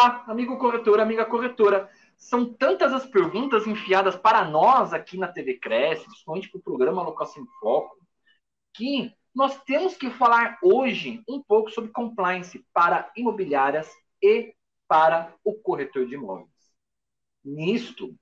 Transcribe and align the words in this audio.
Amigo 0.00 0.56
corretor, 0.56 0.98
amiga 0.98 1.26
corretora. 1.26 1.90
São 2.16 2.50
tantas 2.54 2.90
as 2.90 3.04
perguntas 3.04 3.66
enfiadas 3.66 4.16
para 4.16 4.46
nós 4.46 4.94
aqui 4.94 5.18
na 5.18 5.28
TV 5.28 5.58
Cresce, 5.58 6.06
principalmente 6.06 6.48
para 6.48 6.58
o 6.58 6.62
programa 6.62 7.02
Locação 7.02 7.42
em 7.42 7.46
Foco, 7.60 7.98
que 8.72 9.12
nós 9.34 9.62
temos 9.64 9.98
que 9.98 10.08
falar 10.08 10.58
hoje 10.62 11.22
um 11.28 11.42
pouco 11.42 11.70
sobre 11.70 11.90
compliance 11.90 12.64
para 12.72 13.12
imobiliárias 13.14 13.90
e 14.22 14.54
para 14.88 15.34
o 15.44 15.52
corretor 15.52 16.06
de 16.06 16.14
imóveis. 16.14 16.48
Nisto, 17.44 18.14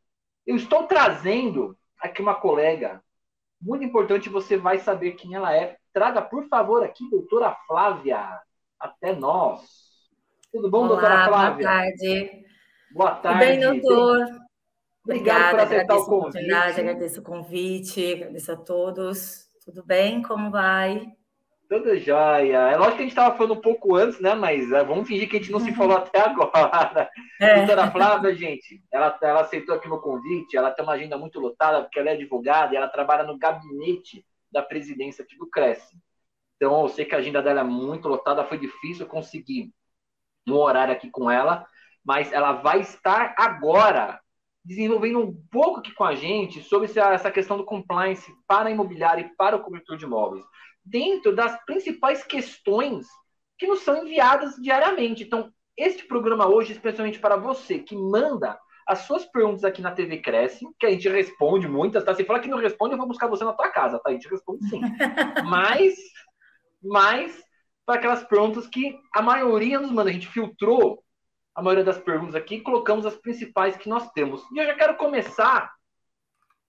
eu 0.45 0.57
estou 0.57 0.85
trazendo 0.89 1.79
aqui 2.00 2.21
uma 2.21 2.35
colega 2.35 3.00
muito 3.61 3.85
importante, 3.85 4.29
você 4.29 4.57
vai 4.57 4.81
saber 4.81 5.13
quem 5.13 5.35
ela 5.35 5.54
é. 5.57 5.79
Traga, 5.93 6.22
por 6.22 6.49
favor, 6.49 6.82
aqui, 6.82 7.08
doutora 7.08 7.57
Flávia, 7.68 8.40
até 8.81 9.14
nós. 9.14 9.88
Tudo 10.50 10.70
bom, 10.70 10.86
Olá, 10.86 10.88
doutora 10.88 11.25
Flávia? 11.26 11.50
Boa 11.50 11.62
tarde. 11.62 12.44
Boa 12.90 13.14
tarde. 13.16 13.61
Tudo 13.61 13.70
bem, 13.70 13.80
doutor? 13.80 14.20
Obrigado 14.20 14.48
Obrigada, 15.04 15.50
por 15.50 15.61
aceitar 15.61 15.96
o 15.96 16.07
convite. 16.07 16.52
agradeço 16.52 17.21
o 17.21 17.22
convite, 17.22 18.12
agradeço 18.14 18.52
a 18.52 18.57
todos. 18.57 19.50
Tudo 19.62 19.84
bem? 19.84 20.22
Como 20.22 20.50
vai? 20.50 21.07
Tudo 21.68 21.98
jóia. 21.98 22.71
É 22.71 22.76
lógico 22.79 22.96
que 22.96 23.02
a 23.02 23.04
gente 23.04 23.11
estava 23.11 23.36
falando 23.36 23.58
um 23.58 23.61
pouco 23.61 23.94
antes, 23.94 24.18
né? 24.21 24.34
Mas 24.34 24.72
é, 24.72 24.82
vamos 24.82 25.07
fingir 25.07 25.29
que 25.29 25.36
a 25.36 25.38
gente 25.38 25.52
não 25.52 25.61
se 25.61 25.74
falou 25.74 25.98
até 25.98 26.21
agora. 26.21 27.10
É. 27.40 27.58
Doutora 27.58 27.90
Flávia, 27.93 28.35
gente, 28.35 28.82
ela, 28.90 29.16
ela 29.22 29.43
aceitou 29.43 29.76
aqui 29.76 29.86
meu 29.86 30.00
convite, 30.00 30.57
ela 30.57 30.72
tem 30.72 30.85
uma 30.85 30.94
agenda 30.94 31.16
muito 31.16 31.38
lotada, 31.38 31.82
porque 31.82 32.00
ela 32.00 32.08
é 32.10 32.14
advogada 32.14 32.74
e 32.74 32.77
ela 32.77 32.88
trabalha 32.88 33.22
no 33.22 33.38
gabinete 33.38 34.27
da 34.50 34.60
presidência 34.60 35.22
aqui 35.22 35.36
do 35.38 35.46
Cresce. 35.48 35.96
Então, 36.56 36.83
eu 36.83 36.88
sei 36.88 37.05
que 37.05 37.14
a 37.14 37.18
agenda 37.18 37.40
dela 37.40 37.60
é 37.60 37.64
muito 37.64 38.08
lotada, 38.08 38.44
foi 38.44 38.58
difícil 38.58 39.06
conseguir 39.06 39.72
um 40.52 40.58
horário 40.58 40.92
aqui 40.92 41.10
com 41.10 41.30
ela, 41.30 41.66
mas 42.04 42.32
ela 42.32 42.52
vai 42.52 42.80
estar 42.80 43.34
agora 43.36 44.20
desenvolvendo 44.64 45.20
um 45.20 45.34
pouco 45.50 45.80
aqui 45.80 45.92
com 45.94 46.05
a 46.05 46.14
gente 46.14 46.62
sobre 46.62 46.90
essa 46.98 47.30
questão 47.30 47.56
do 47.56 47.64
compliance 47.64 48.30
para 48.46 48.68
a 48.68 48.70
imobiliária 48.70 49.22
e 49.22 49.36
para 49.36 49.56
o 49.56 49.60
cobertor 49.60 49.96
de 49.96 50.05
imóveis, 50.05 50.44
dentro 50.84 51.34
das 51.34 51.64
principais 51.64 52.22
questões 52.22 53.06
que 53.58 53.66
nos 53.66 53.80
são 53.80 54.05
enviadas 54.05 54.56
diariamente. 54.56 55.24
Então, 55.24 55.50
este 55.77 56.05
programa 56.05 56.46
hoje, 56.46 56.72
especialmente 56.72 57.18
para 57.18 57.36
você 57.36 57.78
que 57.78 57.96
manda 57.96 58.58
as 58.86 59.00
suas 59.00 59.27
perguntas 59.27 59.64
aqui 59.64 59.83
na 59.83 59.90
TV 59.90 60.18
Cresce, 60.18 60.66
que 60.78 60.86
a 60.86 60.90
gente 60.90 61.08
responde 61.08 61.68
muitas, 61.68 62.02
tá? 62.02 62.14
Se 62.14 62.24
falar 62.24 62.40
que 62.40 62.48
não 62.48 62.58
responde, 62.58 62.94
eu 62.94 62.98
vou 62.98 63.06
buscar 63.06 63.27
você 63.27 63.44
na 63.44 63.52
tua 63.52 63.68
casa, 63.68 63.98
tá? 63.98 64.08
A 64.08 64.12
gente 64.12 64.28
responde 64.28 64.66
sim. 64.68 64.80
mas, 65.44 65.94
mas, 66.83 67.42
para 67.89 67.97
aquelas 67.97 68.22
perguntas 68.22 68.67
que 68.67 69.00
a 69.14 69.22
maioria 69.22 69.81
nos 69.81 69.91
manda, 69.91 70.11
a 70.11 70.12
gente 70.12 70.28
filtrou 70.28 71.03
a 71.55 71.62
maioria 71.62 71.83
das 71.83 71.97
perguntas 71.97 72.34
aqui 72.34 72.56
e 72.56 72.61
colocamos 72.61 73.06
as 73.06 73.17
principais 73.17 73.78
que 73.78 73.89
nós 73.89 74.12
temos. 74.12 74.45
E 74.53 74.58
eu 74.58 74.67
já 74.67 74.75
quero 74.75 74.95
começar 74.98 75.72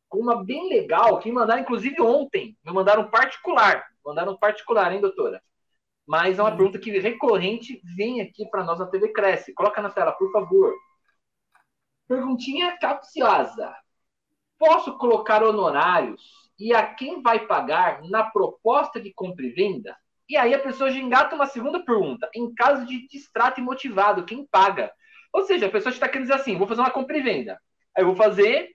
com 0.08 0.20
uma 0.20 0.46
bem 0.46 0.70
legal, 0.70 1.20
que 1.20 1.28
me 1.28 1.36
mandaram, 1.36 1.62
inclusive, 1.62 2.02
ontem. 2.02 2.58
Me 2.64 2.72
mandaram 2.72 3.10
particular. 3.10 3.86
Mandaram 4.04 4.38
particular, 4.38 4.94
hein, 4.94 5.02
doutora? 5.02 5.44
Mas 6.08 6.40
é 6.40 6.42
uma 6.42 6.52
Sim. 6.52 6.56
pergunta 6.56 6.80
que 6.80 6.98
recorrente 6.98 7.82
vem 7.98 8.22
aqui 8.22 8.46
para 8.50 8.64
nós 8.64 8.80
na 8.80 8.88
TV 8.88 9.10
Cresce. 9.10 9.54
Coloca 9.54 9.82
na 9.82 9.90
tela, 9.90 10.14
por 10.14 10.32
favor. 10.32 10.74
Perguntinha 12.08 12.78
capciosa. 12.78 13.76
Posso 14.58 14.98
colocar 14.98 15.44
honorários 15.44 16.50
e 16.58 16.74
a 16.74 16.94
quem 16.94 17.22
vai 17.22 17.46
pagar 17.46 18.04
na 18.04 18.24
proposta 18.24 19.02
de 19.02 19.14
compra 19.14 19.46
e 19.46 19.50
venda? 19.50 19.98
E 20.30 20.38
aí 20.38 20.54
a 20.54 20.60
pessoa 20.60 20.92
já 20.92 21.00
engata 21.00 21.36
uma 21.36 21.48
segunda 21.48 21.84
pergunta. 21.84 22.30
Em 22.36 22.54
caso 22.54 22.86
de 22.86 23.08
distrato 23.08 23.60
imotivado, 23.60 24.26
quem 24.26 24.46
paga? 24.46 24.92
Ou 25.34 25.44
seja, 25.44 25.66
a 25.66 25.72
pessoa 25.72 25.92
está 25.92 26.08
querendo 26.08 26.28
dizer 26.28 26.40
assim, 26.40 26.56
vou 26.56 26.68
fazer 26.68 26.82
uma 26.82 26.92
compra 26.92 27.18
e 27.18 27.22
venda. 27.22 27.60
Aí 27.98 28.04
eu 28.04 28.08
vou 28.08 28.16
fazer 28.16 28.70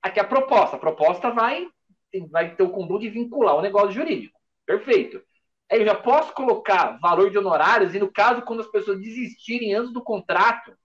aqui 0.00 0.20
a 0.20 0.24
proposta. 0.24 0.76
A 0.76 0.78
proposta 0.78 1.30
vai, 1.30 1.66
vai 2.30 2.54
ter 2.54 2.62
o 2.62 2.70
condom 2.70 2.98
de 2.98 3.08
vincular 3.08 3.56
o 3.56 3.60
negócio 3.60 3.90
jurídico. 3.90 4.38
Perfeito. 4.64 5.20
Aí 5.70 5.80
eu 5.80 5.86
já 5.86 5.96
posso 5.96 6.32
colocar 6.32 6.98
valor 7.00 7.30
de 7.30 7.38
honorários 7.38 7.94
e 7.94 7.98
no 7.98 8.10
caso, 8.10 8.42
quando 8.42 8.60
as 8.60 8.70
pessoas 8.70 9.00
desistirem 9.00 9.74
antes 9.74 9.92
do 9.92 10.02
contrato, 10.02 10.76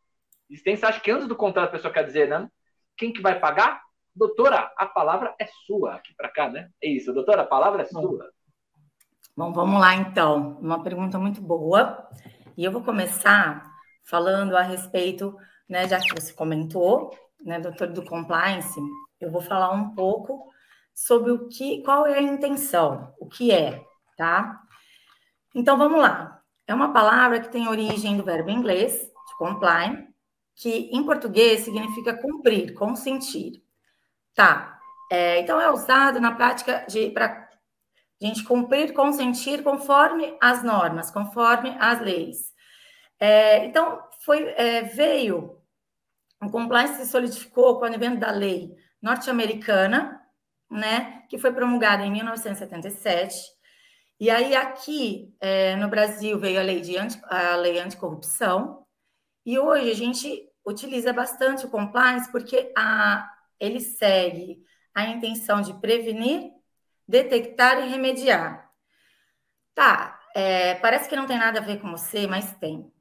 existência, 0.49 0.87
acho 0.87 1.01
que 1.01 1.11
antes 1.11 1.27
do 1.27 1.35
contrato 1.35 1.69
a 1.69 1.71
pessoa 1.71 1.93
quer 1.93 2.03
dizer, 2.03 2.27
né? 2.27 2.49
Quem 2.97 3.13
que 3.13 3.21
vai 3.21 3.39
pagar? 3.39 3.81
Doutora, 4.15 4.71
a 4.77 4.85
palavra 4.85 5.35
é 5.39 5.45
sua. 5.65 5.95
Aqui 5.95 6.13
para 6.15 6.29
cá, 6.29 6.49
né? 6.49 6.69
É 6.81 6.87
isso, 6.87 7.13
doutora, 7.13 7.43
a 7.43 7.47
palavra 7.47 7.83
é 7.83 7.85
sua. 7.85 8.31
Bom, 9.37 9.51
vamos 9.51 9.81
lá 9.81 9.93
então. 9.95 10.57
Uma 10.61 10.81
pergunta 10.81 11.19
muito 11.19 11.41
boa. 11.41 12.07
E 12.55 12.63
eu 12.63 12.71
vou 12.71 12.81
começar 12.81 13.69
falando 14.05 14.55
a 14.55 14.61
respeito, 14.61 15.35
né, 15.67 15.87
já 15.87 15.99
que 15.99 16.13
você 16.13 16.31
comentou, 16.31 17.11
né, 17.43 17.59
doutor 17.59 17.87
do 17.87 18.05
compliance, 18.05 18.79
eu 19.19 19.29
vou 19.29 19.41
falar 19.41 19.71
um 19.71 19.93
pouco 19.93 20.49
sobre 20.93 21.31
o 21.31 21.49
que, 21.49 21.83
qual 21.83 22.07
é 22.07 22.17
a 22.17 22.21
intenção, 22.21 23.13
o 23.19 23.27
que 23.27 23.51
é, 23.51 23.83
tá? 24.17 24.61
Então 25.53 25.77
vamos 25.77 25.99
lá. 25.99 26.39
É 26.65 26.73
uma 26.73 26.93
palavra 26.93 27.41
que 27.41 27.49
tem 27.49 27.67
origem 27.67 28.15
do 28.15 28.23
verbo 28.23 28.49
inglês, 28.49 29.11
comply, 29.37 30.07
que 30.55 30.89
em 30.93 31.03
português 31.03 31.61
significa 31.61 32.15
cumprir, 32.15 32.73
consentir. 32.73 33.61
Tá. 34.33 34.79
É, 35.11 35.41
então 35.41 35.59
é 35.59 35.69
usado 35.69 36.21
na 36.21 36.31
prática 36.31 36.85
de 36.87 37.09
para 37.11 37.44
gente 38.19 38.43
cumprir, 38.43 38.93
consentir 38.93 39.63
conforme 39.63 40.37
as 40.41 40.63
normas, 40.63 41.11
conforme 41.11 41.75
as 41.79 41.99
leis. 42.01 42.53
É, 43.19 43.65
então, 43.65 44.01
foi, 44.23 44.43
é, 44.57 44.83
veio, 44.83 45.61
o 46.41 46.49
compliance 46.49 46.95
se 46.95 47.11
solidificou 47.11 47.77
com 47.77 47.83
o 47.83 47.87
advento 47.87 48.19
da 48.19 48.31
lei 48.31 48.75
norte-americana, 49.01 50.21
né, 50.69 51.23
que 51.29 51.37
foi 51.37 51.53
promulgada 51.53 52.03
em 52.03 52.11
1977, 52.11 53.35
e 54.19 54.29
aí 54.29 54.55
aqui 54.55 55.35
é, 55.39 55.75
no 55.75 55.89
Brasil 55.89 56.39
veio 56.39 56.59
a 56.59 56.63
lei, 56.63 56.81
de 56.81 56.97
anti, 56.97 57.19
a 57.25 57.55
lei 57.55 57.79
anticorrupção, 57.79 58.85
e 59.45 59.59
hoje 59.59 59.91
a 59.91 59.95
gente 59.95 60.49
utiliza 60.65 61.13
bastante 61.13 61.65
o 61.65 61.69
compliance 61.69 62.31
porque 62.31 62.73
a, 62.75 63.29
ele 63.59 63.79
segue 63.79 64.63
a 64.93 65.07
intenção 65.07 65.61
de 65.61 65.73
prevenir, 65.79 66.51
detectar 67.07 67.79
e 67.79 67.89
remediar. 67.89 68.71
Tá, 69.73 70.19
é, 70.35 70.75
parece 70.75 71.09
que 71.09 71.15
não 71.15 71.25
tem 71.25 71.37
nada 71.37 71.59
a 71.59 71.63
ver 71.63 71.79
com 71.79 71.91
você, 71.91 72.27
mas 72.27 72.53
tem. 72.53 72.91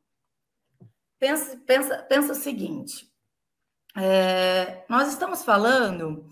Pensa, 1.18 1.56
pensa, 1.66 2.02
pensa 2.02 2.32
o 2.32 2.36
seguinte: 2.36 3.10
é, 3.96 4.84
nós 4.88 5.08
estamos 5.08 5.44
falando 5.44 6.28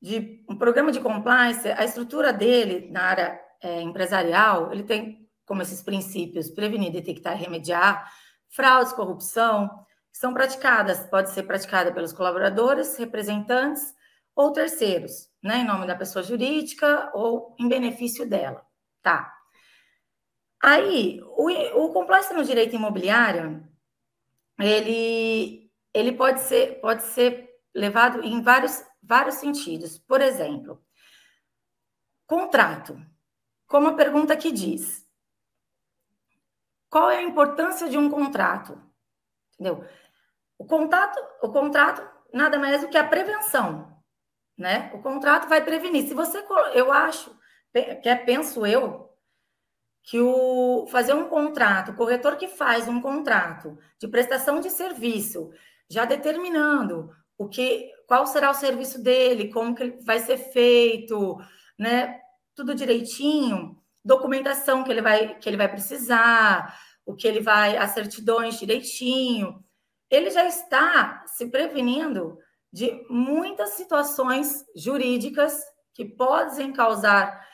de 0.00 0.44
um 0.48 0.56
programa 0.56 0.90
de 0.90 1.00
compliance, 1.00 1.68
a 1.68 1.84
estrutura 1.84 2.32
dele 2.32 2.90
na 2.90 3.02
área 3.02 3.40
é, 3.60 3.80
empresarial, 3.80 4.72
ele 4.72 4.82
tem 4.82 5.28
como 5.44 5.62
esses 5.62 5.82
princípios 5.82 6.50
prevenir, 6.50 6.92
detectar 6.92 7.36
e 7.36 7.44
remediar 7.44 8.10
fraudes, 8.48 8.92
corrupção, 8.92 9.70
são 10.12 10.34
praticadas, 10.34 11.06
pode 11.08 11.30
ser 11.30 11.44
praticada 11.44 11.92
pelos 11.92 12.12
colaboradores, 12.12 12.96
representantes 12.96 13.94
ou 14.34 14.52
terceiros, 14.52 15.30
né, 15.42 15.58
em 15.58 15.66
nome 15.66 15.86
da 15.86 15.94
pessoa 15.94 16.22
jurídica 16.22 17.10
ou 17.14 17.54
em 17.58 17.68
benefício 17.68 18.28
dela, 18.28 18.64
tá? 19.02 19.32
Aí, 20.62 21.20
o, 21.22 21.50
o 21.84 21.92
compliance 21.92 22.32
no 22.32 22.44
direito 22.44 22.76
imobiliário, 22.76 23.68
ele, 24.58 25.70
ele 25.92 26.12
pode 26.12 26.40
ser, 26.40 26.80
pode 26.80 27.02
ser 27.02 27.50
levado 27.74 28.22
em 28.22 28.40
vários, 28.40 28.82
vários 29.02 29.36
sentidos. 29.36 29.98
Por 29.98 30.20
exemplo, 30.20 30.80
contrato, 32.26 32.96
como 33.66 33.88
a 33.88 33.94
pergunta 33.94 34.36
que 34.36 34.52
diz, 34.52 35.04
qual 36.88 37.10
é 37.10 37.18
a 37.18 37.22
importância 37.22 37.88
de 37.88 37.98
um 37.98 38.08
contrato? 38.08 38.80
Entendeu? 39.54 39.84
O 40.56 40.64
contrato, 40.64 41.18
o 41.42 41.50
contrato 41.50 42.08
nada 42.32 42.58
mais 42.58 42.82
do 42.82 42.88
que 42.88 42.96
a 42.96 43.06
prevenção, 43.06 43.91
né? 44.62 44.92
O 44.94 45.00
contrato 45.00 45.48
vai 45.48 45.62
prevenir. 45.62 46.06
Se 46.06 46.14
você, 46.14 46.42
eu 46.72 46.92
acho, 46.92 47.36
que 48.00 48.08
é, 48.08 48.14
penso 48.14 48.64
eu, 48.64 49.10
que 50.04 50.20
o 50.20 50.86
fazer 50.88 51.14
um 51.14 51.28
contrato, 51.28 51.90
o 51.90 51.96
corretor 51.96 52.36
que 52.36 52.46
faz 52.46 52.86
um 52.88 53.00
contrato 53.00 53.76
de 53.98 54.06
prestação 54.06 54.60
de 54.60 54.70
serviço, 54.70 55.50
já 55.90 56.04
determinando 56.04 57.10
o 57.36 57.48
que, 57.48 57.90
qual 58.06 58.24
será 58.24 58.50
o 58.50 58.54
serviço 58.54 59.02
dele, 59.02 59.52
como 59.52 59.74
que 59.74 59.82
ele 59.82 59.98
vai 60.04 60.20
ser 60.20 60.38
feito, 60.38 61.38
né? 61.76 62.20
Tudo 62.54 62.74
direitinho, 62.74 63.76
documentação 64.04 64.84
que 64.84 64.92
ele 64.92 65.02
vai 65.02 65.38
que 65.38 65.48
ele 65.48 65.56
vai 65.56 65.68
precisar, 65.68 66.78
o 67.04 67.16
que 67.16 67.26
ele 67.26 67.40
vai, 67.40 67.76
as 67.76 67.90
certidões 67.90 68.58
direitinho. 68.60 69.64
Ele 70.08 70.30
já 70.30 70.46
está 70.46 71.24
se 71.26 71.46
prevenindo 71.46 72.38
de 72.72 73.04
muitas 73.10 73.70
situações 73.70 74.64
jurídicas 74.74 75.62
que 75.92 76.04
podem 76.04 76.72
causar 76.72 77.46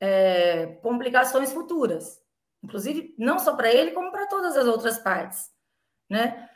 é, 0.00 0.78
complicações 0.82 1.52
futuras, 1.52 2.20
inclusive 2.62 3.14
não 3.18 3.38
só 3.38 3.54
para 3.54 3.70
ele, 3.72 3.90
como 3.90 4.10
para 4.10 4.26
todas 4.26 4.56
as 4.56 4.66
outras 4.66 4.98
partes, 4.98 5.50
né? 6.08 6.48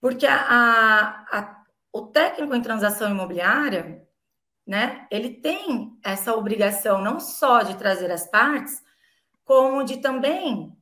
Porque 0.00 0.26
a, 0.26 0.36
a, 0.36 1.38
a, 1.38 1.64
o 1.92 2.06
técnico 2.06 2.54
em 2.54 2.62
transação 2.62 3.10
imobiliária, 3.10 4.04
né, 4.66 5.06
ele 5.10 5.40
tem 5.40 5.98
essa 6.02 6.34
obrigação 6.34 7.00
não 7.02 7.20
só 7.20 7.62
de 7.62 7.76
trazer 7.76 8.10
as 8.10 8.26
partes, 8.26 8.82
como 9.44 9.84
de 9.84 9.98
também 9.98 10.76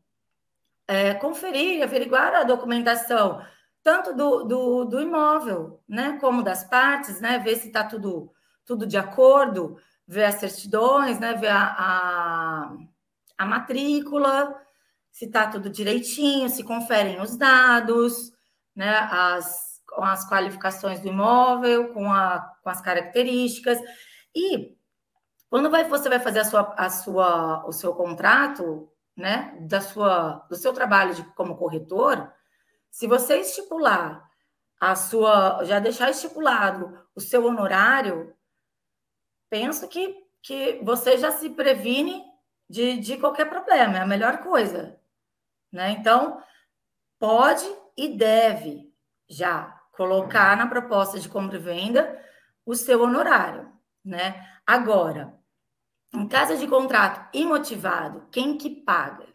é, 0.87 1.15
conferir, 1.15 1.83
averiguar 1.83 2.35
a 2.35 2.45
documentação, 2.45 3.45
tanto 3.83 4.15
do, 4.15 4.45
do, 4.45 4.85
do, 4.85 5.01
imóvel, 5.01 5.83
né, 5.89 6.19
como 6.21 6.43
das 6.43 6.65
partes, 6.65 7.21
né, 7.21 7.39
ver 7.39 7.57
se 7.57 7.69
está 7.69 7.85
tudo, 7.85 8.31
tudo 8.65 8.87
de 8.87 8.99
acordo, 8.99 9.77
ver 10.07 10.25
as 10.25 10.37
certidões, 10.37 11.19
né, 11.19 11.35
ver 11.35 11.49
a, 11.49 11.63
a, 11.63 12.77
a 13.39 13.47
matrícula, 13.47 14.55
se 15.11 15.27
está 15.27 15.47
tudo 15.47 15.71
direitinho, 15.71 16.49
se 16.49 16.63
conferem 16.63 17.21
os 17.21 17.37
dados, 17.37 18.33
né, 18.75 18.97
as, 19.11 19.81
com 19.89 20.05
as 20.05 20.29
qualificações 20.29 21.01
do 21.01 21.09
imóvel, 21.09 21.93
com, 21.93 22.13
a, 22.13 22.41
com 22.63 22.71
as 22.71 22.81
características. 22.81 23.79
E 24.35 24.77
quando 25.49 25.71
vai, 25.71 25.85
você 25.85 26.09
vai 26.09 26.21
fazer 26.21 26.41
a 26.41 26.45
sua, 26.45 26.75
a 26.77 26.91
sua, 26.91 27.67
o 27.67 27.73
seu 27.73 27.95
contrato, 27.95 28.89
né, 29.17 29.57
da 29.63 29.81
sua, 29.81 30.47
do 30.49 30.57
seu 30.57 30.73
trabalho 30.73 31.15
de, 31.15 31.23
como 31.35 31.57
corretor, 31.57 32.33
se 32.91 33.07
você 33.07 33.39
estipular 33.39 34.29
a 34.81 34.97
sua, 34.97 35.65
já 35.65 35.79
deixar 35.79 36.11
estipulado 36.11 37.07
o 37.15 37.21
seu 37.21 37.45
honorário, 37.45 38.35
penso 39.49 39.87
que, 39.89 40.27
que 40.43 40.81
você 40.83 41.19
já 41.19 41.31
se 41.31 41.51
previne 41.51 42.25
de, 42.69 42.99
de 42.99 43.19
qualquer 43.19 43.49
problema, 43.49 43.99
é 43.99 44.01
a 44.01 44.07
melhor 44.07 44.39
coisa. 44.39 44.99
Né? 45.73 45.91
Então, 45.91 46.43
pode 47.19 47.67
e 47.97 48.17
deve 48.17 48.93
já 49.29 49.79
colocar 49.93 50.57
na 50.57 50.67
proposta 50.67 51.19
de 51.19 51.29
compra 51.29 51.57
e 51.57 51.61
venda 51.61 52.25
o 52.65 52.75
seu 52.75 53.03
honorário. 53.03 53.71
Né? 54.05 54.49
Agora, 54.67 55.39
em 56.13 56.27
caso 56.27 56.57
de 56.57 56.67
contrato 56.67 57.29
imotivado, 57.37 58.27
quem 58.33 58.57
que 58.57 58.71
paga? 58.71 59.30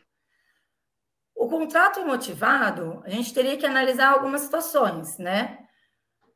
O 1.36 1.50
contrato 1.50 2.00
imotivado, 2.00 3.04
a 3.06 3.10
gente 3.10 3.34
teria 3.34 3.58
que 3.58 3.66
analisar 3.66 4.14
algumas 4.14 4.42
situações, 4.42 5.18
né? 5.18 5.60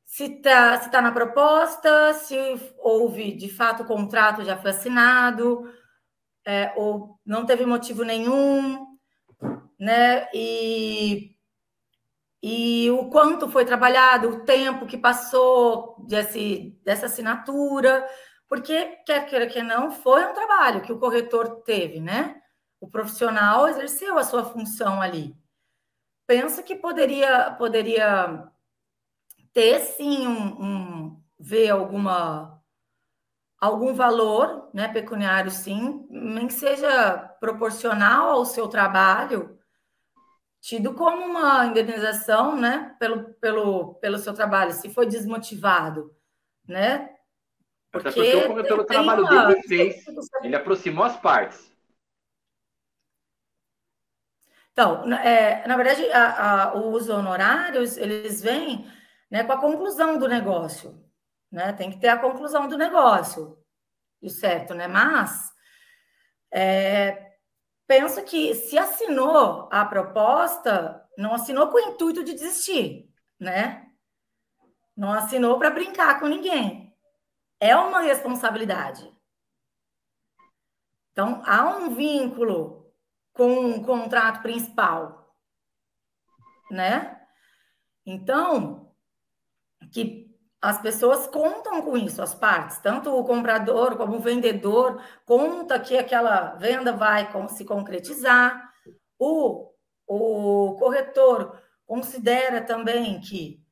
Se 0.06 0.25
está 0.25 0.80
se 0.81 0.92
tá 0.92 1.01
na 1.01 1.12
proposta, 1.12 2.13
se 2.16 2.36
houve 2.80 3.34
de 3.36 3.50
fato 3.50 3.84
o 3.84 3.86
contrato 3.86 4.44
já 4.44 4.57
foi 4.57 4.72
assinado, 4.72 5.72
é, 6.46 6.74
ou 6.75 7.19
não 7.25 7.46
teve 7.46 7.66
motivo 7.66 8.04
nenhum, 8.04 8.86
né? 9.80 10.28
E, 10.34 11.36
e 12.44 12.90
o 12.92 13.10
quanto 13.10 13.50
foi 13.50 13.66
trabalhado, 13.66 14.30
o 14.30 14.46
tempo 14.46 14.86
que 14.86 14.98
passou 14.98 15.96
desse, 16.07 16.78
dessa 16.84 17.06
assinatura, 17.06 18.06
porque 18.48 18.98
quer 19.06 19.25
queira 19.28 19.48
que 19.48 19.62
não, 19.62 19.92
foi 19.92 20.25
um 20.25 20.34
trabalho 20.34 20.81
que 20.81 20.92
o 20.92 21.00
corretor 21.00 21.62
teve, 21.63 22.00
né? 22.01 22.42
O 22.79 22.89
profissional 22.89 23.67
exerceu 23.67 24.17
a 24.17 24.23
sua 24.23 24.45
função 24.45 25.01
ali. 25.01 25.35
Penso 26.25 26.63
que 26.63 26.75
poderia, 26.75 27.51
poderia 27.51 28.47
ter 29.53 29.79
sim 29.79 30.27
um, 30.27 30.63
um 30.63 31.23
ver 31.39 31.69
alguma 31.69 32.59
algum 33.59 33.93
valor, 33.93 34.69
né, 34.73 34.87
pecuniário 34.87 35.51
sim, 35.51 36.07
nem 36.09 36.47
que 36.47 36.53
seja 36.53 37.17
proporcional 37.41 38.29
ao 38.29 38.45
seu 38.45 38.69
trabalho, 38.69 39.59
tido 40.61 40.93
como 40.93 41.25
uma 41.25 41.65
indenização, 41.65 42.55
né, 42.55 42.95
pelo, 42.99 43.33
pelo, 43.33 43.95
pelo 43.95 44.17
seu 44.17 44.33
trabalho, 44.33 44.71
se 44.71 44.89
foi 44.89 45.05
desmotivado, 45.05 46.15
né? 46.65 47.15
Porque, 47.91 48.07
Até 48.07 48.47
porque 48.47 48.63
pelo 48.63 48.85
trabalho 48.85 49.23
uma... 49.23 49.47
dele 49.47 49.63
fez, 49.63 50.05
ele 50.43 50.55
aproximou 50.55 51.03
as 51.03 51.17
partes. 51.17 51.69
Então, 54.79 55.11
é, 55.11 55.67
na 55.67 55.75
verdade, 55.75 56.09
a, 56.09 56.69
a, 56.69 56.73
os 56.77 57.09
honorários, 57.09 57.97
eles 57.97 58.41
vêm 58.41 58.89
né, 59.29 59.43
com 59.43 59.51
a 59.51 59.59
conclusão 59.59 60.17
do 60.17 60.25
negócio. 60.25 61.05
Né? 61.51 61.73
Tem 61.73 61.91
que 61.91 61.99
ter 61.99 62.07
a 62.07 62.17
conclusão 62.17 62.65
do 62.65 62.77
negócio, 62.77 63.61
certo, 64.29 64.73
né? 64.73 64.87
Mas 64.87 65.51
é, 66.49 67.33
penso 67.85 68.23
que 68.23 68.55
se 68.55 68.77
assinou 68.77 69.67
a 69.69 69.83
proposta, 69.83 71.05
não 71.17 71.33
assinou 71.33 71.67
com 71.67 71.75
o 71.75 71.91
intuito 71.91 72.23
de 72.23 72.33
desistir, 72.33 73.11
né? 73.37 73.85
Não 74.95 75.11
assinou 75.11 75.59
para 75.59 75.71
brincar 75.71 76.21
com 76.21 76.27
ninguém. 76.27 76.95
É 77.59 77.75
uma 77.75 77.99
responsabilidade. 77.99 79.13
Então, 81.11 81.41
há 81.45 81.67
um 81.67 81.93
vínculo 81.93 82.78
com 83.33 83.47
um 83.47 83.83
contrato 83.83 84.41
principal, 84.41 85.33
né? 86.69 87.19
Então, 88.05 88.91
que 89.91 90.29
as 90.61 90.81
pessoas 90.81 91.25
contam 91.27 91.81
com 91.81 91.95
isso, 91.97 92.21
as 92.21 92.35
partes, 92.35 92.79
tanto 92.79 93.15
o 93.15 93.23
comprador 93.23 93.95
como 93.95 94.17
o 94.17 94.21
vendedor 94.21 95.01
conta 95.25 95.79
que 95.79 95.97
aquela 95.97 96.55
venda 96.55 96.91
vai 96.91 97.29
se 97.49 97.63
concretizar. 97.63 98.69
O, 99.17 99.71
o 100.05 100.75
corretor 100.77 101.61
considera 101.85 102.61
também 102.61 103.21
que 103.21 103.63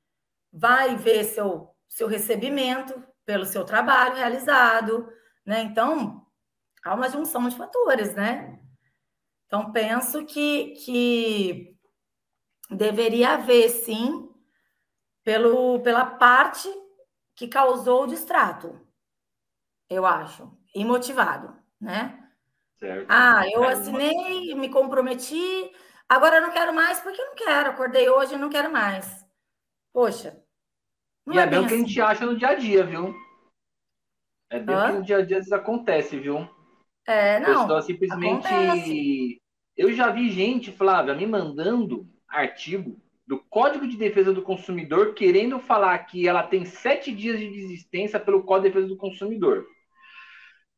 vai 0.52 0.96
ver 0.96 1.26
seu, 1.26 1.76
seu 1.90 2.08
recebimento 2.08 3.04
pelo 3.26 3.46
seu 3.46 3.66
trabalho 3.66 4.16
realizado, 4.16 5.12
né? 5.46 5.62
Então, 5.62 6.26
há 6.84 6.96
uma 6.96 7.10
junção 7.10 7.48
de 7.50 7.58
fatores, 7.58 8.16
né? 8.16 8.60
Então, 9.48 9.72
penso 9.72 10.26
que, 10.26 10.74
que 10.84 11.78
deveria 12.70 13.36
haver, 13.36 13.70
sim, 13.70 14.30
pelo, 15.24 15.80
pela 15.80 16.06
parte 16.06 16.70
que 17.36 17.48
causou 17.48 18.04
o 18.04 18.08
distrato, 18.08 18.80
eu 19.90 20.06
acho, 20.06 20.52
imotivado, 20.76 21.56
né? 21.80 22.24
Certo. 22.76 23.08
Ah, 23.10 23.44
eu 23.52 23.64
assinei, 23.64 24.54
me 24.54 24.70
comprometi, 24.70 25.72
agora 26.10 26.38
eu 26.38 26.42
não 26.42 26.52
quero 26.52 26.74
mais 26.74 27.00
porque 27.00 27.22
eu 27.22 27.26
não 27.28 27.36
quero, 27.36 27.70
acordei 27.70 28.10
hoje 28.10 28.36
e 28.36 28.38
não 28.38 28.50
quero 28.50 28.72
mais. 28.72 29.26
Poxa. 29.94 30.42
e 31.26 31.40
é, 31.40 31.44
é 31.44 31.48
bem 31.48 31.60
o 31.60 31.68
que 31.68 31.74
a 31.74 31.78
gente 31.78 32.02
assim. 32.02 32.12
acha 32.12 32.26
no 32.26 32.38
dia 32.38 32.50
a 32.50 32.56
dia, 32.56 32.86
viu? 32.86 33.16
É 34.50 34.60
bem 34.60 34.76
o 34.76 34.86
que 34.86 34.92
no 34.92 35.04
dia 35.04 35.18
a 35.18 35.26
dia 35.26 35.40
isso 35.40 35.56
acontece, 35.56 36.20
viu? 36.20 36.48
É, 37.06 37.40
não. 37.40 37.52
A 37.52 37.62
pessoa 37.62 37.82
simplesmente. 37.82 38.48
Acontece. 38.48 39.42
Eu 39.78 39.94
já 39.94 40.10
vi 40.10 40.32
gente, 40.32 40.72
Flávia, 40.72 41.14
me 41.14 41.28
mandando 41.28 42.08
artigo 42.28 43.00
do 43.28 43.38
Código 43.38 43.88
de 43.88 43.96
Defesa 43.96 44.34
do 44.34 44.42
Consumidor 44.42 45.14
querendo 45.14 45.60
falar 45.60 45.98
que 46.00 46.28
ela 46.28 46.42
tem 46.42 46.66
sete 46.66 47.12
dias 47.12 47.38
de 47.38 47.50
desistência 47.50 48.20
pelo 48.20 48.44
Código 48.44 48.70
de 48.70 48.74
Defesa 48.74 48.88
do 48.88 48.98
Consumidor. 48.98 49.68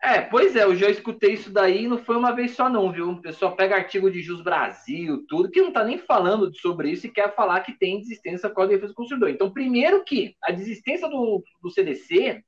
É, 0.02 0.22
pois 0.22 0.56
é, 0.56 0.64
eu 0.64 0.76
já 0.76 0.90
escutei 0.90 1.34
isso 1.34 1.52
daí, 1.52 1.88
não 1.88 1.98
foi 1.98 2.16
uma 2.16 2.32
vez 2.32 2.56
só 2.56 2.70
não, 2.70 2.92
viu? 2.92 3.10
O 3.12 3.22
pessoal 3.22 3.56
pega 3.56 3.76
artigo 3.76 4.10
de 4.10 4.22
Jus 4.22 4.42
Brasil, 4.42 5.26
tudo, 5.28 5.52
que 5.52 5.62
não 5.62 5.74
tá 5.74 5.84
nem 5.84 5.98
falando 5.98 6.54
sobre 6.56 6.90
isso 6.90 7.06
e 7.06 7.12
quer 7.12 7.36
falar 7.36 7.62
que 7.62 7.78
tem 7.78 8.00
desistência 8.00 8.50
do 8.50 8.56
Código 8.56 8.74
de 8.74 8.78
Defesa 8.78 8.94
do 8.94 8.96
Consumidor. 8.96 9.30
Então, 9.30 9.52
primeiro 9.52 10.04
que 10.04 10.36
a 10.42 10.52
desistência 10.52 11.08
do, 11.10 11.44
do 11.62 11.70
CDC 11.70 12.42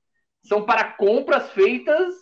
são 0.43 0.65
para 0.65 0.93
compras 0.93 1.51
feitas 1.51 2.13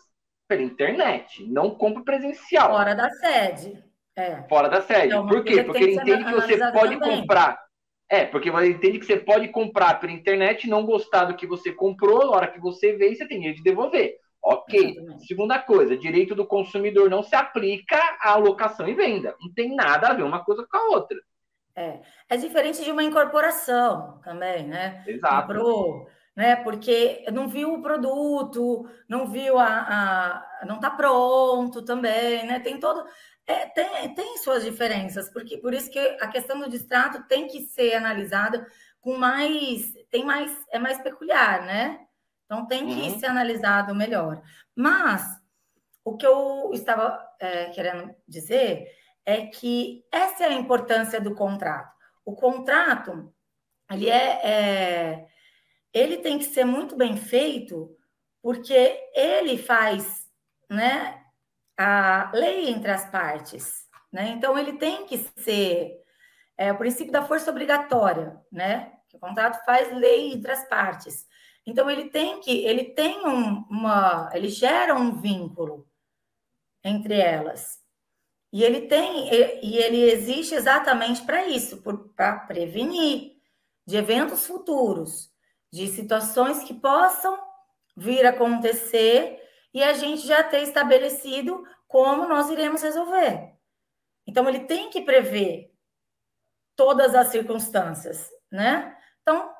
pela 0.47 0.63
internet, 0.63 1.45
não 1.47 1.71
compra 1.71 2.03
presencial. 2.03 2.71
Fora 2.71 2.95
da 2.95 3.09
sede. 3.11 3.88
É. 4.19 4.43
Fora 4.49 4.67
da 4.67 4.81
sede. 4.81 5.13
É 5.13 5.17
Por 5.17 5.43
quê? 5.43 5.63
Porque 5.63 5.83
ele 5.83 5.95
entende 5.95 6.25
que 6.25 6.33
você 6.33 6.57
pode 6.71 6.99
também. 6.99 7.21
comprar. 7.21 7.59
É, 8.11 8.25
porque 8.25 8.49
ele 8.49 8.69
entende 8.69 8.99
que 8.99 9.05
você 9.05 9.17
pode 9.17 9.47
comprar 9.49 9.99
pela 9.99 10.11
internet, 10.11 10.67
não 10.67 10.85
gostar 10.85 11.25
do 11.25 11.35
que 11.35 11.47
você 11.47 11.71
comprou, 11.71 12.25
na 12.25 12.31
hora 12.31 12.47
que 12.47 12.59
você 12.59 12.93
vê, 12.93 13.15
você 13.15 13.27
tem 13.27 13.39
direito 13.39 13.57
de 13.57 13.63
devolver. 13.63 14.15
Ok. 14.43 14.91
Exatamente. 14.91 15.25
Segunda 15.25 15.59
coisa, 15.59 15.97
direito 15.97 16.33
do 16.33 16.45
consumidor 16.45 17.09
não 17.09 17.21
se 17.21 17.35
aplica 17.35 17.97
à 18.21 18.35
locação 18.35 18.87
e 18.89 18.93
venda. 18.93 19.35
Não 19.39 19.53
tem 19.53 19.75
nada 19.75 20.09
a 20.09 20.13
ver 20.13 20.23
uma 20.23 20.43
coisa 20.43 20.65
com 20.69 20.77
a 20.77 20.89
outra. 20.95 21.17
É, 21.75 21.99
é 22.29 22.37
diferente 22.37 22.83
de 22.83 22.91
uma 22.91 23.03
incorporação 23.03 24.19
também, 24.23 24.67
né? 24.67 25.03
Exato. 25.07 25.47
Comprou 25.47 26.07
né? 26.39 26.55
Porque 26.55 27.25
não 27.33 27.49
viu 27.49 27.73
o 27.73 27.81
produto, 27.81 28.89
não 29.09 29.27
viu 29.27 29.59
a, 29.59 30.45
a 30.61 30.65
não 30.65 30.75
está 30.75 30.89
pronto 30.89 31.81
também, 31.81 32.47
né? 32.47 32.61
Tem 32.61 32.79
todo 32.79 33.03
é, 33.49 33.65
tem, 33.65 34.13
tem 34.13 34.37
suas 34.37 34.63
diferenças, 34.63 35.27
porque 35.33 35.57
por 35.57 35.73
isso 35.73 35.89
que 35.89 35.97
a 35.97 36.27
questão 36.27 36.59
do 36.59 36.69
distrato 36.69 37.27
tem 37.27 37.47
que 37.47 37.61
ser 37.61 37.95
analisada 37.95 38.67
com 39.01 39.17
mais 39.17 39.91
tem 40.11 40.23
mais 40.23 40.55
é 40.71 40.77
mais 40.77 41.01
peculiar, 41.01 41.65
né? 41.65 42.05
Então 42.45 42.67
tem 42.67 42.85
que 42.85 42.93
uhum. 42.93 43.19
ser 43.19 43.25
analisado 43.25 43.95
melhor. 43.95 44.39
Mas 44.75 45.23
o 46.03 46.15
que 46.15 46.27
eu 46.27 46.69
estava 46.73 47.19
é, 47.39 47.69
querendo 47.71 48.13
dizer 48.27 48.87
é 49.25 49.47
que 49.47 50.05
essa 50.11 50.43
é 50.43 50.47
a 50.49 50.53
importância 50.53 51.19
do 51.19 51.33
contrato. 51.33 51.91
O 52.23 52.35
contrato 52.35 53.33
ele 53.91 54.09
é, 54.11 54.47
é, 54.47 55.27
ele 55.91 56.17
tem 56.17 56.37
que 56.37 56.45
ser 56.45 56.65
muito 56.65 56.95
bem 56.95 57.17
feito, 57.17 57.97
porque 58.43 59.09
ele 59.15 59.57
faz, 59.57 60.29
né, 60.69 61.18
a 61.81 62.29
lei 62.33 62.69
entre 62.69 62.91
as 62.91 63.09
partes, 63.09 63.87
né? 64.11 64.31
Então 64.31 64.57
ele 64.59 64.73
tem 64.73 65.05
que 65.05 65.17
ser 65.37 65.95
é, 66.57 66.73
o 66.73 66.77
princípio 66.77 67.13
da 67.13 67.23
força 67.23 67.49
obrigatória, 67.49 68.37
né? 68.51 68.91
O 69.13 69.17
contrato 69.19 69.63
faz 69.63 69.95
lei 69.95 70.33
entre 70.33 70.51
as 70.51 70.67
partes. 70.67 71.25
Então 71.65 71.89
ele 71.89 72.09
tem 72.09 72.41
que, 72.41 72.51
ele 72.65 72.83
tem 72.83 73.25
um, 73.25 73.65
uma, 73.69 74.29
ele 74.33 74.49
gera 74.49 74.93
um 74.93 75.21
vínculo 75.21 75.87
entre 76.83 77.17
elas. 77.17 77.79
E 78.51 78.61
ele 78.61 78.81
tem, 78.87 79.29
e 79.63 79.77
ele 79.77 80.11
existe 80.11 80.55
exatamente 80.55 81.21
para 81.21 81.47
isso, 81.47 81.81
para 82.13 82.39
prevenir 82.39 83.37
de 83.87 83.95
eventos 83.95 84.45
futuros, 84.45 85.31
de 85.71 85.87
situações 85.87 86.63
que 86.63 86.73
possam 86.73 87.39
vir 87.95 88.25
a 88.25 88.31
acontecer 88.31 89.39
e 89.73 89.83
a 89.83 89.93
gente 89.93 90.25
já 90.25 90.43
ter 90.43 90.61
estabelecido 90.61 91.63
como 91.87 92.27
nós 92.27 92.49
iremos 92.49 92.81
resolver. 92.81 93.53
Então, 94.25 94.47
ele 94.47 94.61
tem 94.61 94.89
que 94.89 95.01
prever 95.01 95.73
todas 96.75 97.13
as 97.15 97.27
circunstâncias, 97.27 98.29
né? 98.51 98.95
Então, 99.21 99.53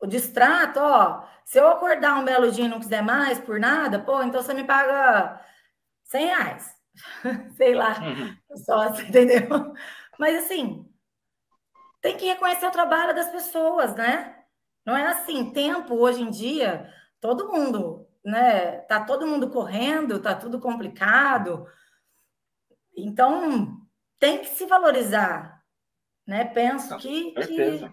o 0.00 0.06
distrato, 0.06 0.80
ó, 0.80 1.26
se 1.44 1.58
eu 1.58 1.68
acordar 1.68 2.16
um 2.16 2.24
belo 2.24 2.50
dia 2.50 2.64
e 2.64 2.68
não 2.68 2.80
quiser 2.80 3.02
mais 3.02 3.38
por 3.38 3.58
nada, 3.58 3.98
pô, 3.98 4.22
então 4.22 4.42
você 4.42 4.54
me 4.54 4.64
paga 4.64 5.40
100 6.04 6.26
reais. 6.26 6.76
Sei 7.56 7.74
lá, 7.74 7.98
uhum. 8.00 8.36
só, 8.64 8.88
entendeu? 9.00 9.74
Mas 10.18 10.44
assim, 10.44 10.90
tem 12.00 12.16
que 12.16 12.26
reconhecer 12.26 12.66
o 12.66 12.72
trabalho 12.72 13.14
das 13.14 13.28
pessoas, 13.30 13.94
né? 13.94 14.44
Não 14.84 14.96
é 14.96 15.06
assim, 15.08 15.52
tempo 15.52 15.94
hoje 15.94 16.22
em 16.22 16.30
dia, 16.30 16.92
todo 17.20 17.52
mundo, 17.52 18.05
né? 18.26 18.78
Tá 18.82 19.04
todo 19.04 19.26
mundo 19.26 19.50
correndo, 19.50 20.20
tá 20.20 20.34
tudo 20.34 20.60
complicado. 20.60 21.66
Então, 22.96 23.80
tem 24.18 24.40
que 24.40 24.48
se 24.48 24.66
valorizar, 24.66 25.62
né? 26.26 26.44
Penso 26.44 26.96
que, 26.98 27.32
que 27.32 27.90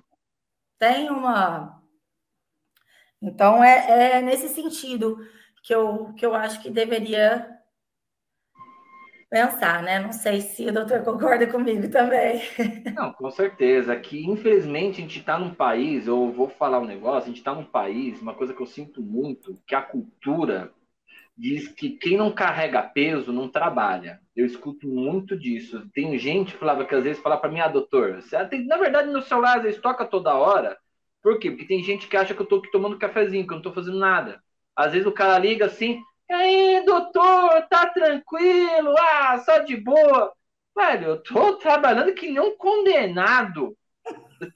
tem 0.77 1.09
uma 1.09 1.83
então, 3.23 3.63
é, 3.63 4.17
é, 4.17 4.21
nesse 4.21 4.49
sentido 4.49 5.17
que 5.63 5.73
eu, 5.73 6.13
que 6.13 6.25
eu 6.25 6.35
acho 6.35 6.61
que 6.61 6.69
deveria 6.69 7.49
pensar, 9.33 9.81
né? 9.81 9.97
Não 9.99 10.13
sei 10.13 10.41
se 10.41 10.63
o 10.67 10.71
doutor 10.71 11.03
concorda 11.03 11.47
comigo 11.47 11.89
também. 11.89 12.39
Não, 12.95 13.11
com 13.11 13.31
certeza. 13.31 13.95
Que 13.95 14.23
infelizmente 14.23 14.99
a 14.99 15.01
gente 15.01 15.17
está 15.17 15.39
num 15.39 15.55
país, 15.55 16.05
eu 16.05 16.31
vou 16.31 16.47
falar 16.47 16.77
um 16.77 16.85
negócio, 16.85 17.23
a 17.23 17.27
gente 17.29 17.39
está 17.39 17.51
num 17.51 17.65
país, 17.65 18.21
uma 18.21 18.35
coisa 18.35 18.53
que 18.53 18.61
eu 18.61 18.67
sinto 18.67 19.01
muito, 19.01 19.59
que 19.65 19.73
a 19.73 19.81
cultura 19.81 20.71
diz 21.35 21.67
que 21.67 21.89
quem 21.89 22.15
não 22.15 22.31
carrega 22.31 22.83
peso 22.83 23.33
não 23.33 23.49
trabalha. 23.49 24.19
Eu 24.35 24.45
escuto 24.45 24.87
muito 24.87 25.35
disso. 25.35 25.89
Tem 25.95 26.15
gente, 26.19 26.53
falava 26.53 26.85
que 26.85 26.93
às 26.93 27.03
vezes 27.03 27.19
fala 27.19 27.37
para 27.37 27.49
mim, 27.49 27.59
ah, 27.59 27.67
doutor, 27.67 28.21
você 28.21 28.45
tem, 28.45 28.67
na 28.67 28.77
verdade 28.77 29.09
no 29.09 29.23
celular 29.23 29.57
às 29.57 29.63
vezes 29.63 29.81
toca 29.81 30.05
toda 30.05 30.35
hora. 30.35 30.77
Por 31.23 31.39
quê? 31.39 31.49
Porque 31.49 31.65
tem 31.65 31.83
gente 31.83 32.07
que 32.07 32.15
acha 32.15 32.35
que 32.35 32.39
eu 32.39 32.57
aqui 32.59 32.71
tomando 32.71 32.99
cafezinho, 32.99 33.47
que 33.47 33.51
eu 33.51 33.55
não 33.55 33.63
tô 33.63 33.73
fazendo 33.73 33.97
nada. 33.97 34.43
Às 34.75 34.91
vezes 34.91 35.07
o 35.07 35.11
cara 35.11 35.39
liga 35.39 35.65
assim, 35.65 36.03
e 36.33 36.35
aí, 36.35 36.85
doutor, 36.85 37.61
tá 37.69 37.85
tranquilo? 37.91 38.95
Ah, 38.97 39.37
só 39.39 39.59
de 39.59 39.77
boa. 39.77 40.33
Velho, 40.75 41.09
eu 41.09 41.21
tô 41.21 41.57
trabalhando 41.57 42.13
que 42.15 42.27
nem 42.27 42.39
um 42.39 42.57
condenado. 42.57 43.77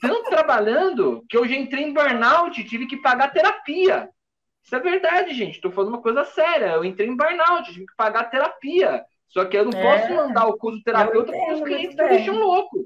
Tanto 0.02 0.30
trabalhando 0.30 1.24
que 1.30 1.38
eu 1.38 1.48
já 1.48 1.56
entrei 1.56 1.84
em 1.84 1.94
burnout, 1.94 2.64
tive 2.64 2.88
que 2.88 2.98
pagar 2.98 3.32
terapia. 3.32 4.10
Isso 4.64 4.76
é 4.76 4.80
verdade, 4.80 5.36
gente. 5.36 5.62
Tô 5.62 5.70
falando 5.70 5.90
uma 5.90 6.02
coisa 6.02 6.26
séria. 6.26 6.72
Eu 6.72 6.84
entrei 6.84 7.08
em 7.08 7.16
burnout, 7.16 7.72
tive 7.72 7.86
que 7.86 7.96
pagar 7.96 8.30
terapia. 8.32 9.06
Só 9.28 9.46
que 9.46 9.56
eu 9.56 9.66
não 9.66 9.78
é, 9.78 9.82
posso 9.82 10.14
mandar 10.14 10.48
o 10.48 10.58
curso 10.58 10.82
terapeuta 10.84 11.32
porque 11.32 11.54
os 11.54 11.62
clientes 11.62 11.96
me 11.96 12.08
deixam 12.10 12.40
loucos. 12.40 12.86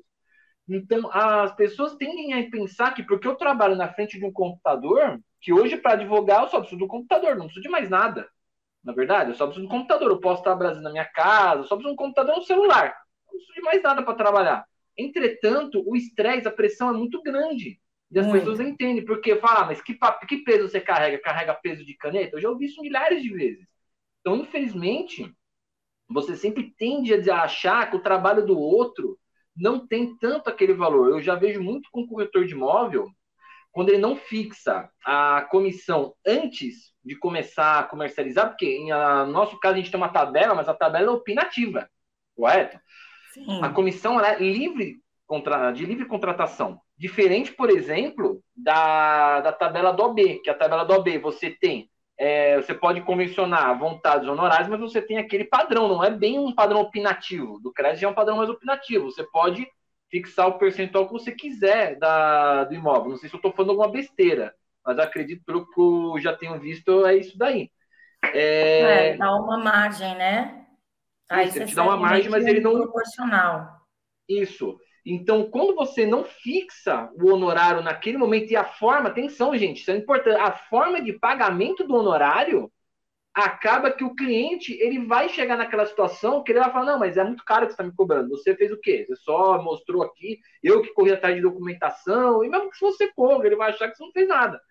Então, 0.68 1.10
as 1.14 1.56
pessoas 1.56 1.96
tendem 1.96 2.34
a 2.34 2.50
pensar 2.50 2.94
que 2.94 3.04
porque 3.04 3.28
eu 3.28 3.36
trabalho 3.36 3.76
na 3.76 3.92
frente 3.94 4.20
de 4.20 4.26
um 4.26 4.32
computador, 4.34 5.20
que 5.40 5.54
hoje 5.54 5.78
para 5.78 5.94
advogar 5.94 6.44
eu 6.44 6.50
só 6.50 6.60
preciso 6.60 6.80
do 6.80 6.88
computador, 6.88 7.36
não 7.36 7.46
preciso 7.46 7.64
de 7.64 7.70
mais 7.70 7.90
nada. 7.90 8.28
Na 8.84 8.94
verdade, 8.94 9.32
eu 9.32 9.36
só 9.36 9.46
preciso 9.46 9.68
de 9.68 9.74
um 9.74 9.78
computador. 9.78 10.10
Eu 10.10 10.20
posso 10.20 10.42
estar 10.42 10.56
Brasil 10.56 10.82
na 10.82 10.92
minha 10.92 11.06
casa, 11.06 11.62
eu 11.62 11.66
só 11.66 11.76
preciso 11.76 11.90
de 11.90 11.94
um 11.94 11.96
computador 11.96 12.36
no 12.36 12.44
celular. 12.44 12.96
Não 13.28 13.34
preciso 13.34 13.54
de 13.54 13.62
mais 13.62 13.82
nada 13.82 14.04
para 14.04 14.16
trabalhar. 14.16 14.66
Entretanto, 14.98 15.84
o 15.86 15.96
estresse, 15.96 16.48
a 16.48 16.52
pressão 16.52 16.90
é 16.90 16.94
muito 16.94 17.22
grande. 17.22 17.80
E 18.12 18.20
as 18.20 18.26
muito. 18.26 18.40
pessoas 18.40 18.60
não 18.60 18.68
entendem, 18.68 19.06
porque 19.06 19.38
fala, 19.38 19.62
ah, 19.62 19.66
mas 19.68 19.82
que, 19.82 19.98
que 20.28 20.38
peso 20.38 20.68
você 20.68 20.82
carrega? 20.82 21.18
Carrega 21.20 21.54
peso 21.54 21.86
de 21.86 21.96
caneta? 21.96 22.36
Eu 22.36 22.42
já 22.42 22.50
ouvi 22.50 22.66
isso 22.66 22.82
milhares 22.82 23.24
de 23.24 23.30
vezes. 23.30 23.66
Então, 24.20 24.36
infelizmente, 24.38 25.34
você 26.10 26.36
sempre 26.36 26.74
tende 26.78 27.14
a 27.32 27.44
achar 27.44 27.90
que 27.90 27.96
o 27.96 28.04
trabalho 28.04 28.46
do 28.46 28.60
outro 28.60 29.18
não 29.56 29.88
tem 29.88 30.18
tanto 30.18 30.50
aquele 30.50 30.74
valor. 30.74 31.10
Eu 31.10 31.22
já 31.22 31.36
vejo 31.36 31.62
muito 31.62 31.90
com 31.92 32.08
corretor 32.08 32.46
de 32.46 32.54
imóvel, 32.54 33.10
quando 33.72 33.90
ele 33.90 33.98
não 33.98 34.18
fixa 34.18 34.90
a 35.06 35.48
comissão 35.50 36.14
antes 36.28 36.91
de 37.03 37.15
começar 37.15 37.79
a 37.79 37.84
comercializar, 37.84 38.50
porque 38.50 38.79
no 38.79 39.31
nosso 39.31 39.60
caso 39.60 39.75
a 39.75 39.77
gente 39.77 39.91
tem 39.91 40.00
uma 40.00 40.10
tabela, 40.10 40.53
mas 40.53 40.70
a 40.70 40.74
tabela 40.74 41.08
é 41.08 41.12
opinativa, 41.12 41.89
correto? 42.36 42.79
Sim. 43.34 43.63
A 43.63 43.70
comissão 43.70 44.20
é 44.20 44.38
livre 44.39 44.98
contra, 45.25 45.72
de 45.72 45.86
livre 45.86 46.05
contratação. 46.05 46.79
Diferente, 46.98 47.51
por 47.53 47.70
exemplo, 47.70 48.41
da, 48.55 49.41
da 49.41 49.51
tabela 49.51 49.91
do 49.91 50.03
OB, 50.03 50.39
que 50.43 50.50
a 50.50 50.53
tabela 50.53 50.84
do 50.84 50.93
OB 50.93 51.17
você 51.17 51.50
tem 51.50 51.89
é, 52.22 52.58
você 52.58 52.75
pode 52.75 53.01
convencionar 53.01 53.79
vontades 53.79 54.27
honorárias, 54.27 54.67
mas 54.67 54.79
você 54.79 55.01
tem 55.01 55.17
aquele 55.17 55.43
padrão, 55.43 55.88
não 55.88 56.03
é 56.03 56.12
bem 56.12 56.38
um 56.38 56.53
padrão 56.53 56.79
opinativo. 56.79 57.60
Do 57.60 57.74
crédito 57.74 58.05
é 58.05 58.08
um 58.08 58.13
padrão 58.13 58.38
mais 58.38 58.48
opinativo. 58.48 59.05
Você 59.05 59.24
pode 59.24 59.67
fixar 60.08 60.48
o 60.48 60.60
percentual 60.60 61.08
que 61.08 61.13
você 61.13 61.31
quiser 61.31 61.98
da, 61.98 62.65
do 62.65 62.75
imóvel. 62.75 63.10
Não 63.10 63.17
sei 63.17 63.27
se 63.27 63.34
eu 63.34 63.39
estou 63.39 63.51
falando 63.51 63.72
alguma 63.72 63.89
besteira, 63.89 64.53
mas 64.86 65.00
acredito 65.00 65.44
pelo 65.46 65.70
que 65.70 65.80
eu 65.80 66.20
já 66.20 66.36
tenho 66.36 66.60
visto, 66.60 67.06
é 67.06 67.16
isso 67.16 67.38
daí. 67.38 67.70
É, 68.34 69.10
é 69.10 69.18
dá 69.18 69.34
uma 69.34 69.58
margem, 69.58 70.16
né? 70.16 70.66
Aí 71.30 71.48
isso, 71.48 71.58
você 71.58 71.66
te 71.66 71.76
dá 71.76 71.84
uma 71.84 71.98
margem, 71.98 72.30
mas 72.30 72.46
ele 72.46 72.60
não. 72.60 72.74
Proporcional. 72.74 73.82
Isso. 74.28 74.78
Então, 75.06 75.50
quando 75.50 75.74
você 75.74 76.06
não 76.06 76.24
fixa 76.24 77.10
o 77.16 77.32
honorário 77.32 77.82
naquele 77.82 78.18
momento 78.18 78.52
e 78.52 78.56
a 78.56 78.64
forma, 78.64 79.10
atenção, 79.10 79.58
gente, 79.58 79.82
isso 79.82 79.92
é 79.92 79.98
importante, 79.98 80.40
a 80.40 80.52
forma 80.52 81.02
de 81.02 81.14
pagamento 81.14 81.84
do 81.84 81.96
honorário 81.96 82.72
acaba 83.34 83.92
que 83.92 84.04
o 84.04 84.14
cliente 84.14 84.74
ele 84.74 85.06
vai 85.06 85.30
chegar 85.30 85.58
naquela 85.58 85.86
situação 85.86 86.44
que 86.44 86.52
ele 86.52 86.60
vai 86.60 86.72
falar, 86.72 86.86
não, 86.86 87.00
mas 87.00 87.18
é 87.18 87.24
muito 87.24 87.44
caro 87.46 87.66
que 87.66 87.72
você 87.72 87.74
está 87.74 87.84
me 87.84 87.96
cobrando. 87.96 88.30
Você 88.30 88.56
fez 88.56 88.72
o 88.72 88.80
quê? 88.80 89.06
Você 89.08 89.16
só 89.16 89.62
mostrou 89.62 90.04
aqui, 90.04 90.40
eu 90.62 90.82
que 90.82 90.94
corri 90.94 91.12
atrás 91.12 91.36
de 91.36 91.42
documentação, 91.42 92.44
e 92.44 92.50
mesmo 92.50 92.70
que 92.70 92.80
você 92.80 93.12
corra, 93.14 93.46
ele 93.46 93.56
vai 93.56 93.72
achar 93.72 93.90
que 93.90 93.96
você 93.96 94.04
não 94.04 94.12
fez 94.12 94.28
nada. 94.28 94.62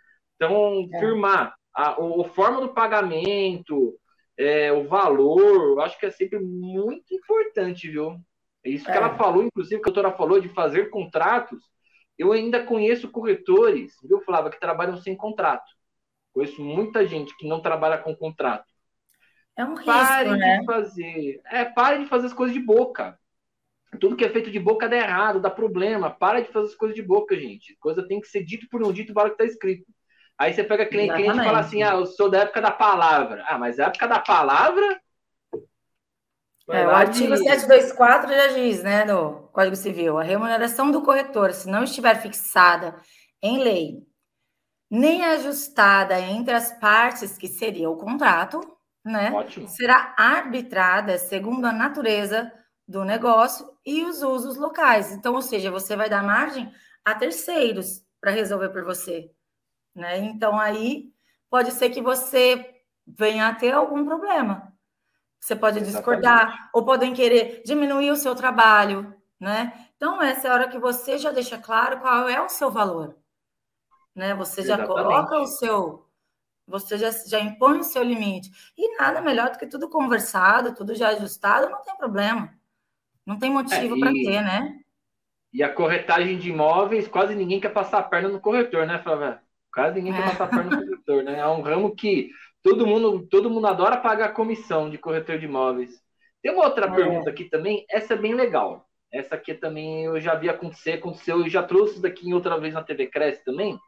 Então, 0.41 0.89
é. 0.91 0.99
firmar 0.99 1.55
a, 1.75 1.91
a, 1.91 1.93
a, 1.93 2.25
forma 2.31 2.63
do 2.63 2.73
pagamento, 2.73 3.95
é, 4.39 4.73
o 4.73 4.89
valor, 4.89 5.73
eu 5.73 5.81
acho 5.83 5.99
que 5.99 6.07
é 6.07 6.11
sempre 6.11 6.39
muito 6.39 7.15
importante, 7.15 7.91
viu? 7.91 8.19
Isso 8.65 8.89
é. 8.89 8.93
que 8.93 8.97
ela 8.97 9.19
falou, 9.19 9.45
inclusive, 9.45 9.83
que 9.83 9.91
a 9.91 9.93
doutora 9.93 10.17
falou 10.17 10.41
de 10.41 10.49
fazer 10.49 10.89
contratos. 10.89 11.61
Eu 12.19 12.33
ainda 12.33 12.65
conheço 12.65 13.11
corretores, 13.11 13.95
viu, 14.03 14.21
Flávia, 14.23 14.51
que 14.51 14.59
trabalham 14.61 14.97
sem 14.97 15.15
contrato. 15.15 15.71
Conheço 16.33 16.63
muita 16.63 17.07
gente 17.07 17.37
que 17.37 17.47
não 17.47 17.61
trabalha 17.61 17.99
com 17.99 18.17
contrato. 18.17 18.65
É 19.57 19.65
um 19.65 19.75
risco, 19.75 19.87
pare 19.87 20.31
né? 20.31 20.59
de 20.59 20.65
fazer. 20.65 21.41
É, 21.47 21.65
pare 21.67 21.99
de 21.99 22.07
fazer 22.09 22.29
as 22.29 22.33
coisas 22.33 22.55
de 22.55 22.63
boca. 22.63 23.19
Tudo 24.01 24.17
que 24.17 24.25
é 24.25 24.31
feito 24.31 24.51
de 24.51 24.59
boca 24.59 24.89
dá 24.89 24.97
errado, 24.97 25.41
dá 25.41 25.51
problema. 25.51 26.11
Para 26.11 26.41
de 26.41 26.51
fazer 26.51 26.69
as 26.69 26.75
coisas 26.75 26.95
de 26.95 27.03
boca, 27.03 27.37
gente. 27.37 27.77
Coisa 27.79 28.07
tem 28.07 28.21
que 28.21 28.29
ser 28.29 28.45
dito 28.45 28.67
por 28.71 28.83
um 28.83 28.93
dito, 28.93 29.13
vale 29.13 29.31
o 29.31 29.37
que 29.37 29.43
está 29.43 29.53
escrito. 29.53 29.85
Aí 30.41 30.55
você 30.55 30.65
pega 30.65 30.87
cliente, 30.87 31.13
cliente 31.13 31.39
e 31.39 31.45
fala 31.45 31.61
assim: 31.61 31.83
ah, 31.83 31.93
eu 31.93 32.07
sou 32.07 32.31
da 32.31 32.39
época 32.39 32.63
da 32.63 32.71
palavra. 32.71 33.45
Ah, 33.47 33.59
mas 33.59 33.79
a 33.79 33.89
época 33.89 34.09
da 34.09 34.19
palavra 34.19 34.99
é, 36.67 36.87
o 36.87 36.91
artigo 36.91 37.37
724 37.37 38.33
já 38.33 38.47
diz, 38.49 38.83
né, 38.83 39.05
no 39.05 39.49
Código 39.53 39.77
Civil, 39.77 40.19
a 40.19 40.23
remuneração 40.23 40.91
do 40.91 41.03
corretor, 41.03 41.53
se 41.53 41.69
não 41.69 41.83
estiver 41.83 42.15
fixada 42.23 42.97
em 43.43 43.59
lei, 43.59 44.07
nem 44.89 45.25
ajustada 45.25 46.19
entre 46.21 46.55
as 46.55 46.73
partes 46.79 47.37
que 47.37 47.49
seria 47.49 47.91
o 47.91 47.97
contrato, 47.97 48.61
né, 49.05 49.33
Ótimo. 49.33 49.69
será 49.69 50.15
arbitrada 50.17 51.19
segundo 51.19 51.67
a 51.67 51.73
natureza 51.73 52.51
do 52.87 53.05
negócio 53.05 53.69
e 53.85 54.05
os 54.05 54.23
usos 54.23 54.57
locais. 54.57 55.13
Então, 55.13 55.35
ou 55.35 55.43
seja, 55.43 55.71
você 55.71 55.97
vai 55.97 56.09
dar 56.09 56.23
margem 56.23 56.73
a 57.05 57.15
terceiros 57.15 58.03
para 58.21 58.31
resolver 58.31 58.69
por 58.69 58.85
você, 58.85 59.31
né? 59.95 60.19
Então 60.19 60.59
aí 60.59 61.13
pode 61.49 61.73
ser 61.73 61.91
que 61.91 62.01
você 62.01 62.83
venha 63.07 63.49
a 63.49 63.55
ter 63.55 63.73
algum 63.73 64.05
problema. 64.05 64.73
Você 65.41 65.57
pode 65.57 65.81
discordar, 65.81 66.71
ou 66.73 66.85
podem 66.85 67.15
querer 67.15 67.63
diminuir 67.65 68.11
o 68.11 68.17
seu 68.17 68.35
trabalho, 68.35 69.15
né? 69.41 69.89
Então, 69.97 70.21
essa 70.21 70.49
é 70.49 70.51
a 70.51 70.55
hora 70.55 70.69
que 70.69 70.79
você 70.79 71.17
já 71.19 71.31
deixa 71.31 71.57
claro 71.59 71.99
qual 72.01 72.29
é 72.29 72.41
o 72.41 72.49
seu 72.49 72.71
valor. 72.71 73.17
Né? 74.15 74.35
Você 74.35 74.63
já 74.63 74.75
Exatamente. 74.75 75.03
coloca 75.03 75.39
o 75.39 75.47
seu. 75.47 76.07
Você 76.67 76.99
já, 76.99 77.11
já 77.11 77.41
impõe 77.41 77.79
o 77.79 77.85
seu 77.85 78.03
limite. 78.03 78.51
E 78.77 78.97
nada 78.97 79.21
melhor 79.21 79.51
do 79.51 79.59
que 79.59 79.67
tudo 79.67 79.89
conversado, 79.89 80.75
tudo 80.75 80.95
já 80.95 81.09
ajustado, 81.09 81.71
não 81.71 81.83
tem 81.83 81.97
problema. 81.97 82.55
Não 83.27 83.39
tem 83.39 83.51
motivo 83.51 83.97
é, 83.97 83.99
para 83.99 84.13
ter, 84.13 84.43
né? 84.43 84.79
E 85.53 85.63
a 85.63 85.73
corretagem 85.73 86.39
de 86.39 86.51
imóveis, 86.51 87.09
quase 87.09 87.35
ninguém 87.35 87.61
quer 87.61 87.71
passar 87.71 87.99
a 87.99 88.03
perna 88.03 88.29
no 88.29 88.41
corretor, 88.41 88.87
né, 88.87 89.03
Flávia? 89.03 89.43
Quase 89.73 90.01
ninguém 90.01 90.13
quer 90.13 90.21
é. 90.21 90.27
passar 90.27 90.49
perna 90.49 90.77
no 90.77 90.83
corretor, 90.83 91.23
né? 91.23 91.39
É 91.39 91.47
um 91.47 91.63
ramo 91.63 91.95
que 91.95 92.31
todo 92.63 92.87
mundo, 92.87 93.27
todo 93.29 93.51
mundo 93.51 93.67
adora 93.67 93.97
pagar 93.97 94.35
comissão 94.35 94.91
de 94.91 94.99
corretor 94.99 95.39
de 95.39 95.47
imóveis. 95.47 96.01
Tem 96.43 96.53
uma 96.53 96.65
outra 96.65 96.87
é. 96.87 96.91
pergunta 96.91 97.31
aqui 97.31 97.45
também, 97.45 97.85
essa 97.89 98.15
é 98.15 98.17
bem 98.17 98.35
legal. 98.35 98.87
Essa 99.13 99.35
aqui 99.35 99.55
também 99.55 100.05
eu 100.05 100.21
já 100.21 100.35
vi 100.35 100.49
acontecer, 100.49 100.93
aconteceu, 100.93 101.45
e 101.45 101.51
já 101.51 101.63
trouxe 101.63 101.95
isso 101.95 102.03
daqui 102.03 102.33
outra 102.33 102.59
vez 102.59 102.75
na 102.75 102.83
TV 102.83 103.09
Cresce 103.09 103.45
também. 103.45 103.79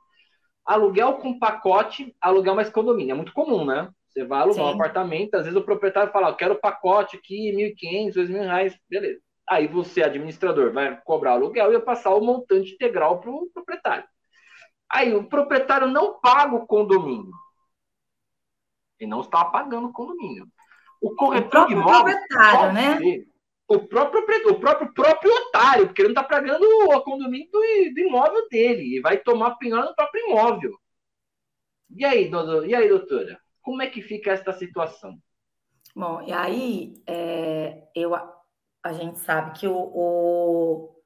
Aluguel 0.66 1.14
com 1.14 1.38
pacote, 1.38 2.14
aluguel 2.20 2.54
mais 2.54 2.70
condomínio. 2.70 3.12
É 3.12 3.16
muito 3.16 3.32
comum, 3.32 3.64
né? 3.64 3.88
Você 4.08 4.24
vai 4.24 4.40
alugar 4.40 4.64
Sim. 4.66 4.70
um 4.70 4.74
apartamento, 4.74 5.34
às 5.34 5.44
vezes 5.44 5.58
o 5.58 5.64
proprietário 5.64 6.12
fala, 6.12 6.28
eu 6.28 6.36
quero 6.36 6.60
pacote 6.60 7.16
aqui, 7.16 7.50
1.500, 7.52 8.14
2.000 8.14 8.40
reais, 8.42 8.78
beleza. 8.88 9.20
Aí 9.48 9.66
você, 9.66 10.02
administrador, 10.02 10.72
vai 10.72 11.00
cobrar 11.04 11.32
aluguel 11.32 11.70
e 11.70 11.72
vai 11.72 11.82
passar 11.82 12.14
o 12.14 12.20
montante 12.20 12.74
integral 12.74 13.20
para 13.20 13.30
o 13.30 13.48
proprietário. 13.52 14.04
Aí 14.92 15.14
o 15.14 15.24
proprietário 15.24 15.88
não 15.88 16.20
paga 16.20 16.54
o 16.54 16.66
condomínio. 16.66 17.32
Ele 19.00 19.10
não 19.10 19.22
está 19.22 19.42
pagando 19.46 19.88
o 19.88 19.92
condomínio. 19.92 20.46
O 21.00 21.14
corretor 21.16 21.62
o 21.62 21.66
de 21.66 21.72
imóveis. 21.72 22.14
Proprietário, 22.14 22.72
né? 22.74 23.24
O 23.66 23.78
próprio, 23.88 24.22
o 24.50 24.60
próprio 24.60 24.92
proprietário, 24.92 25.86
porque 25.86 26.02
ele 26.02 26.12
não 26.12 26.20
está 26.20 26.24
pagando 26.24 26.62
o 26.62 27.00
condomínio 27.00 27.48
do, 27.50 27.58
do, 27.94 28.00
imóvel 28.00 28.46
dele. 28.50 28.98
E 28.98 29.00
vai 29.00 29.16
tomar 29.16 29.56
penhora 29.56 29.86
no 29.86 29.96
próprio 29.96 30.26
imóvel. 30.26 30.78
E 31.88 32.04
aí, 32.04 32.28
doutor, 32.28 32.68
e 32.68 32.74
aí, 32.74 32.86
doutora? 32.86 33.40
Como 33.62 33.80
é 33.80 33.86
que 33.86 34.02
fica 34.02 34.30
esta 34.30 34.52
situação? 34.52 35.18
Bom, 35.96 36.20
e 36.22 36.32
aí 36.32 37.02
é, 37.06 37.82
eu, 37.94 38.14
a 38.14 38.92
gente 38.92 39.18
sabe 39.20 39.58
que 39.58 39.66
o, 39.66 39.74
o, 39.74 41.02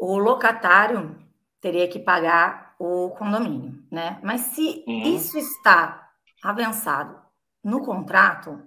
o 0.00 0.18
locatário 0.18 1.23
teria 1.64 1.88
que 1.88 1.98
pagar 1.98 2.76
o 2.78 3.08
condomínio, 3.12 3.82
né? 3.90 4.20
Mas 4.22 4.42
se 4.42 4.84
uhum. 4.86 5.02
isso 5.16 5.38
está 5.38 6.10
avançado 6.42 7.18
no 7.64 7.82
contrato, 7.82 8.62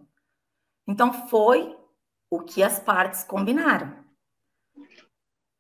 então 0.88 1.14
foi 1.28 1.78
o 2.28 2.40
que 2.40 2.64
as 2.64 2.80
partes 2.80 3.24
combinaram. 3.24 4.04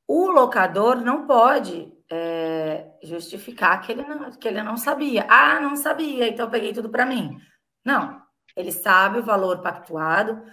O 0.08 0.32
locador 0.32 0.96
não 0.96 1.28
pode 1.28 1.94
é, 2.10 2.98
justificar 3.04 3.82
que 3.84 3.92
ele, 3.92 4.02
não, 4.02 4.32
que 4.32 4.48
ele 4.48 4.64
não 4.64 4.76
sabia. 4.76 5.28
Ah, 5.30 5.60
não 5.60 5.76
sabia, 5.76 6.28
então 6.28 6.50
peguei 6.50 6.74
tudo 6.74 6.90
para 6.90 7.06
mim. 7.06 7.40
Não, 7.86 8.20
ele 8.56 8.72
sabe 8.72 9.20
o 9.20 9.24
valor 9.24 9.62
pactuado 9.62 10.44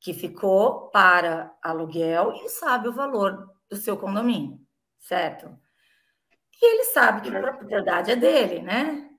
que 0.00 0.14
ficou 0.14 0.90
para 0.90 1.52
aluguel 1.60 2.34
e 2.34 2.48
sabe 2.50 2.86
o 2.86 2.92
valor 2.92 3.50
do 3.68 3.74
seu 3.74 3.96
condomínio, 3.96 4.60
certo? 5.00 5.63
E 6.60 6.74
ele 6.74 6.84
sabe 6.84 7.22
que 7.22 7.36
a 7.36 7.40
propriedade 7.40 8.10
é 8.10 8.16
dele, 8.16 8.62
né? 8.62 9.10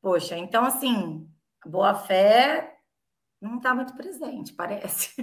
Poxa, 0.00 0.36
então 0.36 0.64
assim, 0.64 1.28
boa 1.64 1.94
fé 1.94 2.72
não 3.40 3.56
está 3.56 3.74
muito 3.74 3.94
presente, 3.96 4.52
parece. 4.54 5.14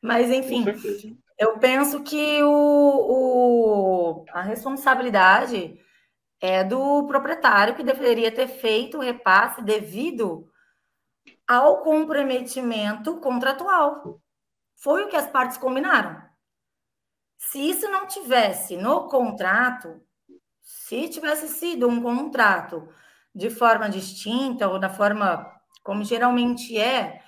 Mas, 0.00 0.30
enfim, 0.30 0.64
eu 1.36 1.58
penso 1.58 2.02
que 2.02 2.42
o, 2.42 4.22
o, 4.22 4.24
a 4.30 4.40
responsabilidade 4.40 5.78
é 6.40 6.62
do 6.62 7.06
proprietário 7.06 7.74
que 7.74 7.82
deveria 7.82 8.32
ter 8.32 8.46
feito 8.46 8.98
o 8.98 9.00
repasse 9.00 9.62
devido 9.62 10.48
ao 11.46 11.82
comprometimento 11.82 13.18
contratual. 13.20 14.22
Foi 14.76 15.04
o 15.04 15.08
que 15.08 15.16
as 15.16 15.26
partes 15.26 15.58
combinaram. 15.58 16.22
Se 17.36 17.58
isso 17.58 17.90
não 17.90 18.06
tivesse 18.06 18.76
no 18.76 19.08
contrato, 19.08 20.00
se 20.70 21.08
tivesse 21.08 21.48
sido 21.48 21.88
um 21.88 22.00
contrato 22.00 22.88
de 23.34 23.50
forma 23.50 23.88
distinta 23.88 24.68
ou 24.68 24.78
da 24.78 24.88
forma 24.88 25.44
como 25.82 26.04
geralmente 26.04 26.78
é, 26.78 27.22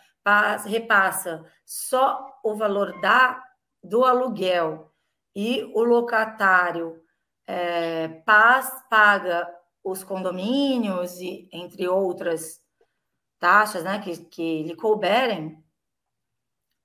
repassa 0.65 1.45
só 1.65 2.39
o 2.45 2.55
valor 2.55 3.01
da, 3.01 3.43
do 3.83 4.05
aluguel 4.05 4.93
e 5.35 5.65
o 5.75 5.83
locatário 5.83 7.03
é, 7.45 8.09
paz, 8.25 8.71
paga 8.89 9.53
os 9.83 10.05
condomínios 10.05 11.19
e 11.19 11.49
entre 11.53 11.89
outras 11.89 12.61
taxas 13.41 13.83
né, 13.83 13.99
que, 13.99 14.17
que 14.27 14.63
lhe 14.63 14.77
couberem, 14.77 15.63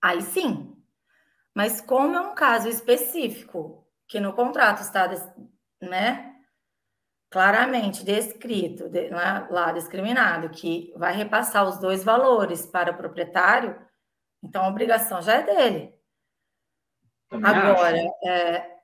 aí 0.02 0.24
sim. 0.24 0.76
Mas 1.54 1.82
como 1.82 2.16
é 2.16 2.20
um 2.20 2.34
caso 2.34 2.68
específico, 2.68 3.88
que 4.08 4.20
no 4.20 4.34
contrato 4.34 4.82
está 4.82 5.08
né, 5.80 6.37
claramente 7.30 8.06
descrito, 8.06 8.90
de, 8.90 9.10
lá, 9.10 9.48
lá, 9.50 9.72
discriminado, 9.72 10.50
que 10.50 10.94
vai 10.96 11.14
repassar 11.14 11.68
os 11.68 11.78
dois 11.80 12.04
valores 12.04 12.66
para 12.66 12.92
o 12.92 12.98
proprietário, 12.98 13.76
então 14.44 14.64
a 14.64 14.70
obrigação 14.70 15.22
já 15.22 15.36
é 15.36 15.44
dele. 15.44 15.94
Também 17.30 17.52
Agora, 17.52 17.98
é, 18.26 18.78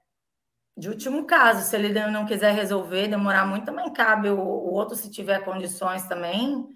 de 0.75 0.89
último 0.89 1.25
caso, 1.25 1.61
se 1.61 1.75
ele 1.75 1.93
não 2.07 2.25
quiser 2.25 2.53
resolver, 2.53 3.07
demorar 3.07 3.45
muito, 3.45 3.65
também 3.65 3.91
cabe 3.93 4.29
o, 4.29 4.39
o 4.39 4.73
outro, 4.73 4.95
se 4.95 5.09
tiver 5.09 5.45
condições 5.45 6.05
também, 6.07 6.67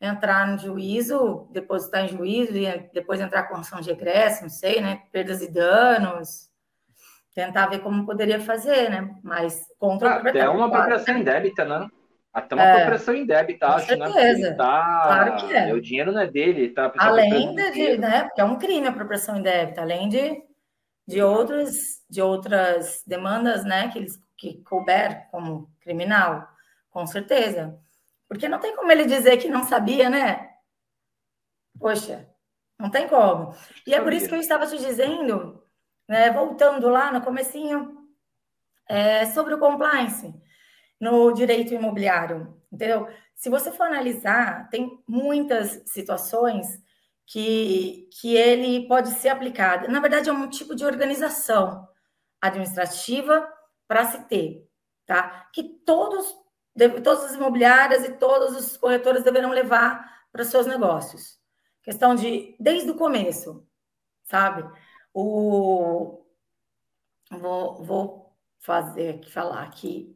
entrar 0.00 0.46
no 0.46 0.58
juízo, 0.58 1.48
depositar 1.50 2.04
em 2.04 2.08
juízo 2.08 2.56
e 2.56 2.90
depois 2.92 3.20
entrar 3.20 3.44
com 3.44 3.56
ação 3.56 3.80
de 3.80 3.90
regresso, 3.90 4.42
não 4.42 4.50
sei, 4.50 4.80
né? 4.80 5.02
Perdas 5.10 5.42
e 5.42 5.50
danos 5.50 6.50
tentar 7.36 7.66
ver 7.66 7.80
como 7.80 8.06
poderia 8.06 8.40
fazer, 8.40 8.88
né? 8.88 9.14
Mas 9.22 9.66
contra 9.78 10.08
ah, 10.08 10.16
Até 10.16 10.48
uma 10.48 10.68
apropriação 10.68 11.18
indébita, 11.18 11.66
né? 11.66 11.86
Até 12.32 12.54
uma 12.54 12.64
é, 12.64 12.72
apropriação 12.72 13.14
indébita, 13.14 13.66
acho, 13.68 13.86
certeza. 13.88 14.14
né? 14.14 14.22
Certeza. 14.22 14.56
Tá... 14.56 15.00
Claro 15.02 15.36
que 15.36 15.54
é. 15.54 15.74
O 15.74 15.80
dinheiro 15.80 16.12
não 16.12 16.22
é 16.22 16.26
dele, 16.26 16.70
tá? 16.70 16.90
Além 16.96 17.54
de, 17.54 17.98
né? 17.98 18.24
Porque 18.24 18.40
é 18.40 18.44
um 18.44 18.56
crime 18.56 18.86
a 18.86 18.90
apropriação 18.90 19.36
indébita, 19.36 19.82
além 19.82 20.08
de, 20.08 20.42
de 21.06 21.20
outras 21.22 22.02
de 22.08 22.22
outras 22.22 23.02
demandas, 23.06 23.64
né? 23.64 23.88
Que 23.88 23.98
eles 23.98 24.18
que 24.38 24.62
couber 24.62 25.28
como 25.30 25.70
criminal, 25.80 26.48
com 26.90 27.06
certeza. 27.06 27.78
Porque 28.26 28.48
não 28.48 28.58
tem 28.58 28.74
como 28.74 28.90
ele 28.90 29.04
dizer 29.04 29.36
que 29.36 29.48
não 29.48 29.64
sabia, 29.64 30.08
né? 30.08 30.52
Poxa, 31.78 32.26
não 32.78 32.90
tem 32.90 33.06
como. 33.06 33.54
E 33.86 33.94
é 33.94 34.00
por 34.00 34.12
isso 34.14 34.26
que 34.26 34.34
eu 34.34 34.40
estava 34.40 34.66
te 34.66 34.78
dizendo 34.78 35.65
né? 36.08 36.30
Voltando 36.30 36.88
lá 36.88 37.12
no 37.12 37.22
comecinho, 37.22 37.96
é, 38.88 39.26
sobre 39.26 39.54
o 39.54 39.58
compliance 39.58 40.32
no 41.00 41.32
direito 41.32 41.74
imobiliário, 41.74 42.56
entendeu? 42.72 43.08
Se 43.34 43.50
você 43.50 43.70
for 43.70 43.86
analisar, 43.86 44.68
tem 44.70 45.02
muitas 45.06 45.82
situações 45.86 46.66
que, 47.26 48.08
que 48.18 48.34
ele 48.36 48.86
pode 48.86 49.10
ser 49.10 49.28
aplicado. 49.28 49.88
Na 49.88 50.00
verdade, 50.00 50.30
é 50.30 50.32
um 50.32 50.48
tipo 50.48 50.74
de 50.74 50.84
organização 50.84 51.86
administrativa 52.40 53.46
para 53.86 54.06
se 54.06 54.24
ter, 54.24 54.66
tá? 55.04 55.48
Que 55.52 55.64
todos, 55.84 56.34
todas 57.02 57.24
as 57.24 57.34
imobiliárias 57.34 58.04
e 58.04 58.12
todos 58.12 58.56
os 58.56 58.76
corretores 58.76 59.22
deverão 59.22 59.50
levar 59.50 60.24
para 60.32 60.44
seus 60.44 60.66
negócios. 60.66 61.38
Questão 61.82 62.14
de, 62.14 62.56
desde 62.58 62.90
o 62.90 62.96
começo, 62.96 63.66
sabe? 64.24 64.64
O... 65.18 66.20
Vou, 67.30 67.82
vou 67.82 68.32
fazer 68.60 69.14
aqui, 69.14 69.32
falar 69.32 69.62
aqui. 69.62 70.14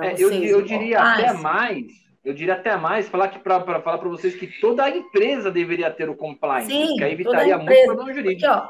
É, 0.00 0.14
eu, 0.14 0.32
eu 0.32 0.62
diria 0.62 1.02
até 1.02 1.34
mais, 1.34 1.86
eu 2.24 2.32
diria 2.32 2.54
até 2.54 2.74
mais, 2.74 3.10
falar 3.10 3.28
que 3.28 3.38
para 3.40 3.62
falar 3.82 3.98
para 3.98 4.08
vocês 4.08 4.34
que 4.36 4.46
toda 4.58 4.84
a 4.84 4.90
empresa 4.90 5.50
deveria 5.50 5.90
ter 5.90 6.08
o 6.08 6.16
compliance, 6.16 6.70
Sim, 6.70 6.96
que 6.96 7.04
aí 7.04 7.12
evitaria 7.12 7.58
muito 7.58 7.84
problema 7.84 8.14
jurídico. 8.14 8.40
Porque, 8.40 8.46
ó, 8.46 8.68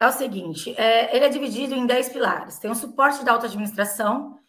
é 0.00 0.08
o 0.08 0.12
seguinte, 0.12 0.74
é, 0.76 1.14
ele 1.14 1.24
é 1.24 1.28
dividido 1.28 1.76
em 1.76 1.86
10 1.86 2.08
pilares. 2.08 2.58
Tem 2.58 2.68
o 2.68 2.74
suporte 2.74 3.24
da 3.24 3.32
alta 3.32 3.46
administração, 3.46 4.40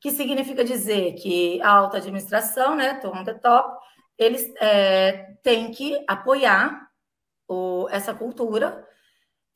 que 0.00 0.10
significa 0.10 0.64
dizer 0.64 1.14
que 1.14 1.62
a 1.62 1.70
alta 1.70 1.98
administração, 1.98 2.74
né, 2.74 2.94
tom 2.94 3.22
the 3.22 3.34
top, 3.34 3.78
eles 4.18 4.52
é, 4.60 5.36
têm 5.44 5.70
que 5.70 6.04
apoiar 6.08 6.88
o, 7.46 7.86
essa 7.92 8.12
cultura 8.12 8.84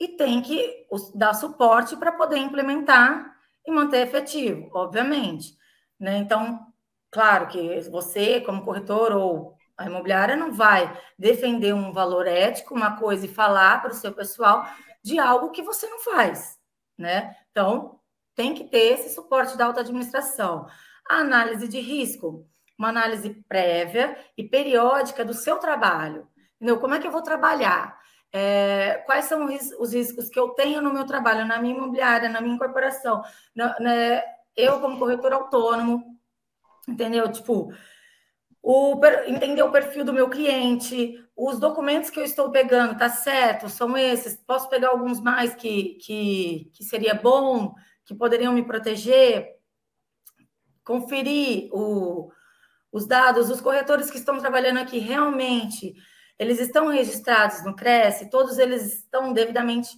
e 0.01 0.09
tem 0.09 0.41
que 0.41 0.87
dar 1.15 1.35
suporte 1.35 1.95
para 1.95 2.13
poder 2.13 2.39
implementar 2.39 3.37
e 3.67 3.71
manter 3.71 4.07
efetivo, 4.07 4.71
obviamente. 4.73 5.55
Né? 5.99 6.17
Então, 6.17 6.67
claro 7.11 7.47
que 7.49 7.81
você, 7.91 8.41
como 8.41 8.65
corretor 8.65 9.13
ou 9.13 9.55
a 9.77 9.85
imobiliária, 9.85 10.37
não 10.37 10.53
vai 10.53 10.99
defender 11.19 11.75
um 11.75 11.93
valor 11.93 12.27
ético, 12.27 12.75
uma 12.75 12.97
coisa, 12.97 13.27
e 13.27 13.29
falar 13.29 13.83
para 13.83 13.91
o 13.91 13.95
seu 13.95 14.13
pessoal 14.13 14.67
de 15.03 15.19
algo 15.19 15.51
que 15.51 15.63
você 15.63 15.87
não 15.87 15.99
faz. 16.01 16.59
né? 16.97 17.37
Então, 17.51 18.01
tem 18.35 18.55
que 18.55 18.65
ter 18.65 18.95
esse 18.95 19.15
suporte 19.15 19.57
da 19.57 19.67
alta 19.67 19.81
administração. 19.81 20.67
A 21.09 21.17
análise 21.17 21.69
de 21.69 21.81
risco, 21.81 22.47
uma 22.79 22.89
análise 22.89 23.31
prévia 23.49 24.17
e 24.37 24.45
periódica 24.45 25.25
do 25.25 25.35
seu 25.35 25.59
trabalho. 25.59 26.27
Entendeu? 26.57 26.79
Como 26.79 26.95
é 26.95 26.99
que 26.99 27.07
eu 27.07 27.13
vou 27.13 27.23
trabalhar? 27.23 28.00
É, 28.33 29.03
quais 29.07 29.25
são 29.25 29.47
os 29.81 29.93
riscos 29.93 30.29
que 30.29 30.39
eu 30.39 30.51
tenho 30.51 30.81
no 30.81 30.93
meu 30.93 31.05
trabalho, 31.05 31.47
na 31.47 31.59
minha 31.61 31.75
imobiliária, 31.75 32.29
na 32.29 32.41
minha 32.41 32.55
incorporação, 32.55 33.23
na, 33.55 33.79
né, 33.81 34.23
eu 34.57 34.81
como 34.81 34.99
corretor 34.99 35.33
autônomo, 35.33 36.17
entendeu? 36.89 37.31
Tipo, 37.31 37.73
o, 38.63 39.01
entender 39.27 39.63
o 39.63 39.73
perfil 39.73 40.05
do 40.05 40.13
meu 40.13 40.29
cliente, 40.29 41.19
os 41.37 41.59
documentos 41.59 42.11
que 42.11 42.21
eu 42.21 42.25
estou 42.25 42.51
pegando, 42.51 42.99
tá 42.99 43.09
certo? 43.09 43.69
São 43.69 43.97
esses? 43.97 44.37
Posso 44.47 44.69
pegar 44.69 44.89
alguns 44.89 45.21
mais 45.21 45.55
que, 45.55 45.95
que, 45.95 46.71
que 46.75 46.85
seria 46.85 47.15
bom, 47.15 47.75
que 48.05 48.15
poderiam 48.15 48.53
me 48.53 48.63
proteger? 48.63 49.57
Conferir 50.85 51.71
o, 51.73 52.31
os 52.93 53.07
dados, 53.07 53.49
os 53.49 53.61
corretores 53.61 54.11
que 54.11 54.19
estão 54.19 54.39
trabalhando 54.39 54.79
aqui 54.79 54.99
realmente, 54.99 55.95
eles 56.41 56.59
estão 56.59 56.89
registrados 56.89 57.63
no 57.63 57.77
CRES, 57.77 58.27
todos 58.31 58.59
eles 58.59 58.95
estão 58.95 59.31
devidamente 59.31 59.91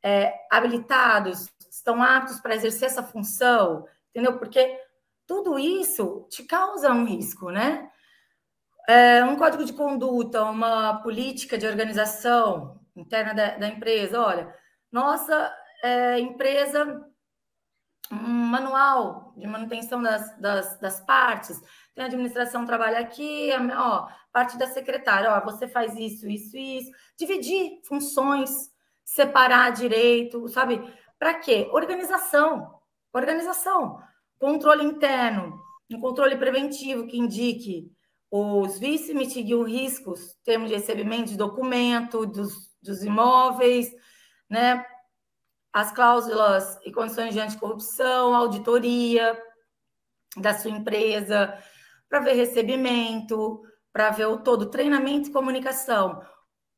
é, 0.00 0.32
habilitados, 0.48 1.48
estão 1.68 2.00
aptos 2.00 2.38
para 2.38 2.54
exercer 2.54 2.86
essa 2.86 3.02
função, 3.02 3.84
entendeu? 4.10 4.38
Porque 4.38 4.80
tudo 5.26 5.58
isso 5.58 6.28
te 6.30 6.44
causa 6.44 6.92
um 6.92 7.04
risco, 7.04 7.50
né? 7.50 7.90
É, 8.88 9.24
um 9.24 9.34
código 9.34 9.64
de 9.64 9.72
conduta, 9.72 10.44
uma 10.44 11.02
política 11.02 11.58
de 11.58 11.66
organização 11.66 12.80
interna 12.94 13.34
da, 13.34 13.56
da 13.56 13.66
empresa. 13.66 14.20
Olha, 14.20 14.54
nossa 14.92 15.52
é, 15.82 16.20
empresa, 16.20 17.04
um 18.12 18.16
manual 18.16 19.34
de 19.36 19.44
manutenção 19.48 20.00
das, 20.00 20.38
das, 20.38 20.78
das 20.78 21.00
partes, 21.00 21.60
a 22.02 22.06
administração 22.06 22.66
trabalha 22.66 22.98
aqui, 22.98 23.50
ó, 23.76 24.08
parte 24.32 24.56
da 24.58 24.66
secretária, 24.66 25.30
ó, 25.32 25.40
você 25.44 25.68
faz 25.68 25.94
isso, 25.96 26.28
isso, 26.28 26.56
isso. 26.56 26.90
Dividir 27.18 27.80
funções, 27.84 28.50
separar 29.04 29.70
direito, 29.72 30.48
sabe? 30.48 30.80
Para 31.18 31.34
quê? 31.34 31.68
Organização. 31.72 32.80
Organização. 33.12 33.98
Controle 34.38 34.84
interno, 34.84 35.60
um 35.90 36.00
controle 36.00 36.36
preventivo 36.36 37.06
que 37.06 37.18
indique 37.18 37.92
os 38.30 38.78
vice 38.78 39.12
mitigam 39.12 39.64
riscos, 39.64 40.36
termos 40.44 40.68
de 40.68 40.76
recebimento 40.76 41.30
de 41.30 41.36
documento 41.36 42.24
dos, 42.24 42.70
dos 42.80 43.02
imóveis, 43.02 43.92
né? 44.48 44.84
As 45.72 45.92
cláusulas 45.92 46.78
e 46.84 46.92
condições 46.92 47.34
de 47.34 47.40
anticorrupção, 47.40 48.34
auditoria 48.34 49.36
da 50.36 50.54
sua 50.54 50.70
empresa, 50.70 51.56
para 52.10 52.20
ver 52.20 52.34
recebimento, 52.34 53.62
para 53.92 54.10
ver 54.10 54.26
o 54.26 54.38
todo, 54.38 54.70
treinamento 54.70 55.30
e 55.30 55.32
comunicação. 55.32 56.20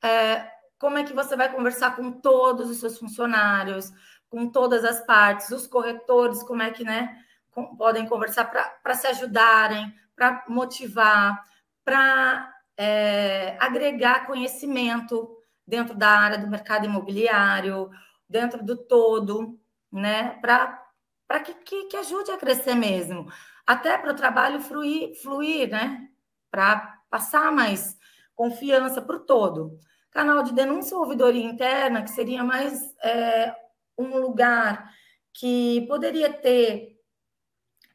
É, 0.05 0.49
como 0.79 0.99
é 0.99 1.05
que 1.05 1.13
você 1.13 1.35
vai 1.35 1.51
conversar 1.51 1.97
com 1.97 2.13
todos 2.13 2.71
os 2.71 2.79
seus 2.79 2.99
funcionários, 2.99 3.91
com 4.29 4.49
todas 4.49 4.85
as 4.85 5.05
partes, 5.05 5.51
os 5.51 5.67
corretores, 5.67 6.43
como 6.43 6.63
é 6.63 6.71
que, 6.71 6.85
né? 6.85 7.19
Com, 7.51 7.77
podem 7.77 8.07
conversar 8.07 8.45
para 8.83 8.95
se 8.95 9.07
ajudarem, 9.07 9.95
para 10.15 10.45
motivar, 10.49 11.43
para 11.85 12.53
é, 12.77 13.57
agregar 13.61 14.27
conhecimento 14.27 15.37
dentro 15.67 15.95
da 15.95 16.09
área 16.09 16.39
do 16.39 16.49
mercado 16.49 16.87
imobiliário, 16.87 17.91
dentro 18.29 18.63
do 18.65 18.77
todo, 18.77 19.59
né? 19.91 20.39
Para 20.41 21.41
que, 21.45 21.55
que, 21.55 21.85
que, 21.85 21.97
ajude 21.97 22.31
a 22.31 22.39
crescer 22.39 22.75
mesmo. 22.75 23.31
Até 23.67 23.97
para 23.97 24.13
o 24.13 24.17
trabalho 24.17 24.61
fluir, 24.61 25.15
fluir, 25.23 25.71
né? 25.71 26.09
Para 26.51 27.01
passar 27.11 27.53
mais 27.53 27.97
confiança 28.35 29.01
para 29.01 29.17
o 29.17 29.21
todo. 29.21 29.79
Canal 30.11 30.43
de 30.43 30.53
denúncia 30.53 30.97
ou 30.97 31.03
ouvidoria 31.03 31.45
interna, 31.45 32.03
que 32.03 32.11
seria 32.11 32.43
mais 32.45 32.95
é, 33.03 33.55
um 33.97 34.19
lugar 34.19 34.91
que 35.33 35.87
poderia 35.89 36.33
ter 36.33 36.99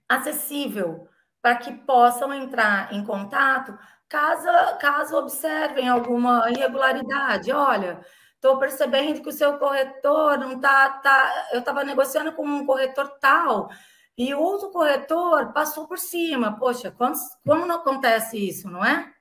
acessível 0.07 1.07
para 1.41 1.57
que 1.57 1.71
possam 1.71 2.33
entrar 2.33 2.91
em 2.93 3.03
contato 3.03 3.77
caso, 4.09 4.47
caso 4.79 5.17
observem 5.17 5.87
alguma 5.87 6.49
irregularidade. 6.49 7.51
Olha, 7.51 7.99
estou 8.35 8.57
percebendo 8.57 9.21
que 9.21 9.29
o 9.29 9.33
seu 9.33 9.57
corretor 9.57 10.37
não 10.37 10.53
está. 10.53 10.89
Tá, 10.89 11.47
eu 11.51 11.59
estava 11.59 11.83
negociando 11.83 12.31
com 12.33 12.45
um 12.45 12.65
corretor 12.65 13.09
tal 13.19 13.69
e 14.17 14.33
o 14.33 14.41
outro 14.41 14.71
corretor 14.71 15.53
passou 15.53 15.87
por 15.87 15.99
cima. 15.99 16.57
Poxa, 16.57 16.89
quantos, 16.89 17.21
como 17.45 17.65
não 17.65 17.75
acontece 17.75 18.37
isso, 18.37 18.67
não 18.69 18.83
é? 18.83 19.13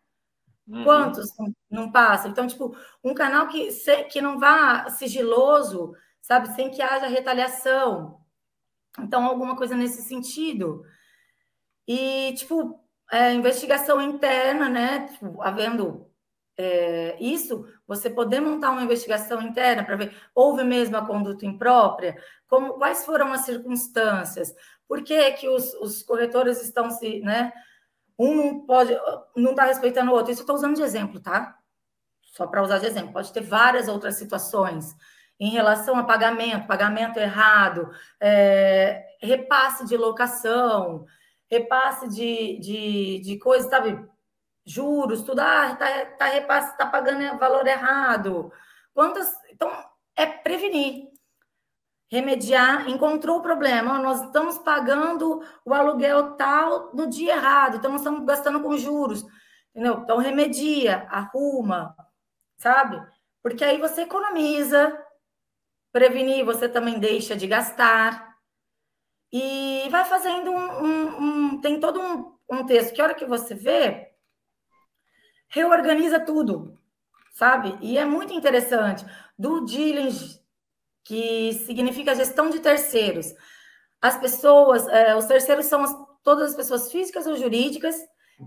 Uhum. 0.66 0.84
Quantos 0.84 1.30
não 1.70 1.92
passam? 1.92 2.30
Então, 2.30 2.46
tipo, 2.46 2.74
um 3.04 3.12
canal 3.12 3.46
que, 3.48 3.68
que 4.10 4.20
não 4.22 4.38
vá 4.38 4.88
sigiloso, 4.88 5.94
sabe, 6.22 6.48
sem 6.54 6.70
que 6.70 6.80
haja 6.80 7.06
retaliação. 7.06 8.20
Então, 8.98 9.26
alguma 9.26 9.54
coisa 9.54 9.76
nesse 9.76 10.02
sentido. 10.02 10.82
E, 11.86 12.32
tipo, 12.34 12.80
é, 13.12 13.34
investigação 13.34 14.00
interna, 14.00 14.68
né? 14.68 15.08
Tipo, 15.08 15.42
havendo 15.42 16.10
é, 16.56 17.16
isso, 17.20 17.66
você 17.86 18.08
poder 18.08 18.40
montar 18.40 18.70
uma 18.70 18.82
investigação 18.82 19.42
interna 19.42 19.84
para 19.84 19.96
ver 19.96 20.16
houve 20.34 20.64
mesmo 20.64 20.96
a 20.96 21.04
conduta 21.04 21.44
imprópria, 21.44 22.16
como 22.48 22.74
quais 22.74 23.04
foram 23.04 23.32
as 23.32 23.42
circunstâncias, 23.42 24.54
por 24.88 25.02
que, 25.02 25.32
que 25.32 25.48
os, 25.48 25.74
os 25.74 26.02
corretores 26.02 26.62
estão 26.62 26.90
se, 26.90 27.20
né? 27.20 27.52
Um 28.18 28.64
pode, 28.64 28.96
não 29.36 29.50
está 29.50 29.64
respeitando 29.64 30.10
o 30.10 30.14
outro. 30.14 30.32
Isso 30.32 30.40
eu 30.40 30.44
estou 30.44 30.56
usando 30.56 30.76
de 30.76 30.82
exemplo, 30.82 31.20
tá? 31.20 31.58
Só 32.22 32.46
para 32.46 32.62
usar 32.62 32.78
de 32.78 32.86
exemplo. 32.86 33.12
Pode 33.12 33.32
ter 33.32 33.42
várias 33.42 33.88
outras 33.88 34.16
situações 34.16 34.94
em 35.38 35.50
relação 35.50 35.96
a 35.98 36.04
pagamento, 36.04 36.66
pagamento 36.66 37.18
errado, 37.18 37.90
é, 38.18 39.04
repasse 39.20 39.84
de 39.86 39.96
locação, 39.96 41.04
repasse 41.50 42.08
de, 42.08 42.58
de, 42.58 43.20
de 43.20 43.38
coisas, 43.38 43.68
sabe? 43.68 44.02
Juros, 44.64 45.22
tudo, 45.22 45.40
ah, 45.40 45.76
tá, 45.76 46.06
tá 46.18 46.26
repasse, 46.26 46.76
tá 46.76 46.86
pagando 46.86 47.38
valor 47.38 47.66
errado. 47.66 48.50
Quantas. 48.94 49.32
Então, 49.50 49.70
é 50.16 50.26
prevenir, 50.26 51.08
remediar, 52.10 52.88
encontrou 52.88 53.38
o 53.38 53.42
problema, 53.42 53.98
nós 53.98 54.22
estamos 54.22 54.58
pagando 54.58 55.42
o 55.64 55.74
aluguel 55.74 56.34
tal 56.36 56.94
no 56.94 57.08
dia 57.08 57.34
errado, 57.34 57.76
então 57.76 57.90
nós 57.90 58.00
estamos 58.00 58.24
gastando 58.24 58.60
com 58.62 58.76
juros, 58.76 59.24
entendeu? 59.70 60.00
Então, 60.02 60.18
remedia, 60.18 61.06
arruma, 61.10 61.96
sabe? 62.56 63.00
Porque 63.42 63.64
aí 63.64 63.78
você 63.78 64.02
economiza, 64.02 64.96
prevenir, 65.92 66.44
você 66.44 66.68
também 66.68 66.98
deixa 66.98 67.36
de 67.36 67.46
gastar, 67.46 68.36
e 69.32 69.88
vai 69.90 70.04
fazendo 70.04 70.50
um, 70.50 70.84
um, 70.84 71.22
um 71.54 71.60
tem 71.60 71.80
todo 71.80 72.00
um, 72.00 72.36
um 72.50 72.64
texto 72.64 72.94
que 72.94 73.00
a 73.00 73.04
hora 73.04 73.14
que 73.14 73.26
você 73.26 73.54
vê, 73.54 74.12
reorganiza 75.48 76.20
tudo, 76.20 76.78
sabe? 77.32 77.76
E 77.80 77.98
é 77.98 78.04
muito 78.04 78.32
interessante. 78.32 79.04
Do 79.38 79.64
diligence, 79.64 80.40
que 81.06 81.52
significa 81.64 82.16
gestão 82.16 82.50
de 82.50 82.58
terceiros. 82.58 83.32
As 84.02 84.18
pessoas, 84.18 84.86
é, 84.88 85.14
os 85.14 85.24
terceiros 85.26 85.66
são 85.66 85.84
as, 85.84 85.96
todas 86.22 86.50
as 86.50 86.56
pessoas 86.56 86.90
físicas 86.90 87.26
ou 87.28 87.36
jurídicas 87.36 87.96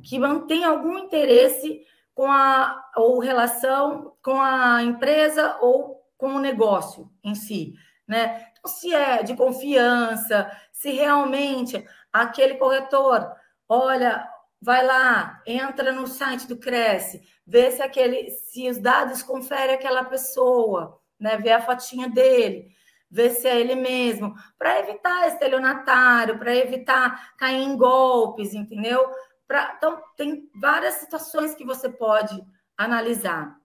que 0.03 0.19
mantêm 0.19 0.65
algum 0.65 0.97
interesse 0.97 1.81
com 2.13 2.29
a 2.29 2.91
ou 2.97 3.19
relação 3.19 4.13
com 4.21 4.41
a 4.41 4.83
empresa 4.83 5.57
ou 5.61 6.03
com 6.17 6.35
o 6.35 6.39
negócio 6.39 7.09
em 7.23 7.33
si, 7.33 7.73
né? 8.05 8.45
Então, 8.51 8.69
se 8.69 8.93
é 8.93 9.23
de 9.23 9.37
confiança, 9.37 10.51
se 10.73 10.91
realmente 10.91 11.81
aquele 12.11 12.55
corretor, 12.55 13.31
olha, 13.69 14.27
vai 14.61 14.85
lá, 14.85 15.41
entra 15.47 15.93
no 15.93 16.07
site 16.07 16.45
do 16.45 16.57
Cresce, 16.57 17.21
vê 17.47 17.71
se 17.71 17.81
aquele, 17.81 18.29
se 18.31 18.69
os 18.69 18.77
dados 18.77 19.23
confere 19.23 19.71
aquela 19.71 20.03
pessoa, 20.03 20.98
né? 21.19 21.37
Vê 21.37 21.51
a 21.51 21.61
fotinha 21.61 22.09
dele, 22.09 22.71
vê 23.09 23.29
se 23.29 23.47
é 23.47 23.59
ele 23.59 23.75
mesmo, 23.75 24.35
para 24.57 24.79
evitar 24.79 25.27
estelionatário, 25.27 26.37
para 26.37 26.55
evitar 26.55 27.35
cair 27.37 27.61
em 27.61 27.75
golpes, 27.75 28.53
entendeu? 28.53 29.09
Pra, 29.47 29.73
então, 29.77 30.01
tem 30.15 30.49
várias 30.55 30.95
situações 30.95 31.55
que 31.55 31.65
você 31.65 31.89
pode 31.89 32.39
analisar 32.77 33.59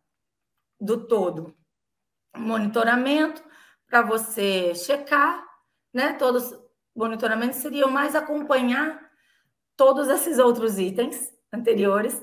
do 0.80 1.06
todo. 1.06 1.54
Monitoramento 2.36 3.44
para 3.86 4.02
você 4.02 4.74
checar, 4.74 5.44
né? 5.92 6.14
Todos 6.14 6.52
monitoramento 6.94 7.56
seria 7.56 7.86
mais 7.86 8.14
acompanhar 8.14 9.00
todos 9.76 10.08
esses 10.08 10.38
outros 10.38 10.78
itens 10.78 11.32
anteriores, 11.52 12.22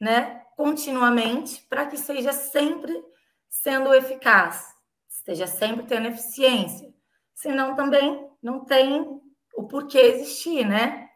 né, 0.00 0.42
continuamente, 0.56 1.64
para 1.68 1.86
que 1.86 1.96
seja 1.96 2.32
sempre 2.32 2.92
sendo 3.50 3.92
eficaz, 3.92 4.72
esteja 5.08 5.46
sempre 5.46 5.84
tendo 5.84 6.06
eficiência, 6.08 6.94
senão 7.34 7.74
também 7.74 8.30
não 8.42 8.64
tem 8.64 9.20
o 9.54 9.66
porquê 9.66 9.98
existir, 9.98 10.64
né? 10.64 11.08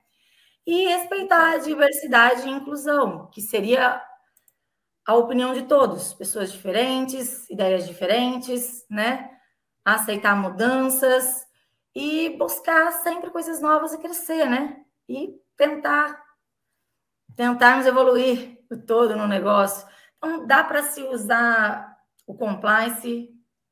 E 0.66 0.88
respeitar 0.88 1.52
a 1.52 1.58
diversidade 1.58 2.46
e 2.48 2.50
inclusão, 2.50 3.30
que 3.30 3.40
seria 3.40 4.02
a 5.06 5.14
opinião 5.14 5.54
de 5.54 5.62
todos, 5.62 6.12
pessoas 6.14 6.50
diferentes, 6.50 7.48
ideias 7.48 7.86
diferentes, 7.86 8.84
né? 8.90 9.30
Aceitar 9.84 10.34
mudanças 10.34 11.46
e 11.94 12.30
buscar 12.36 12.90
sempre 12.92 13.30
coisas 13.30 13.60
novas 13.60 13.92
e 13.92 13.98
crescer, 13.98 14.48
né? 14.48 14.84
E 15.08 15.38
tentar 15.56 16.24
tentarmos 17.36 17.86
evoluir 17.86 18.58
o 18.70 18.76
todo 18.76 19.16
no 19.16 19.26
negócio. 19.26 19.86
Então, 20.16 20.46
dá 20.46 20.62
para 20.64 20.82
se 20.82 21.02
usar 21.02 21.93
o 22.26 22.34
compliance 22.34 23.30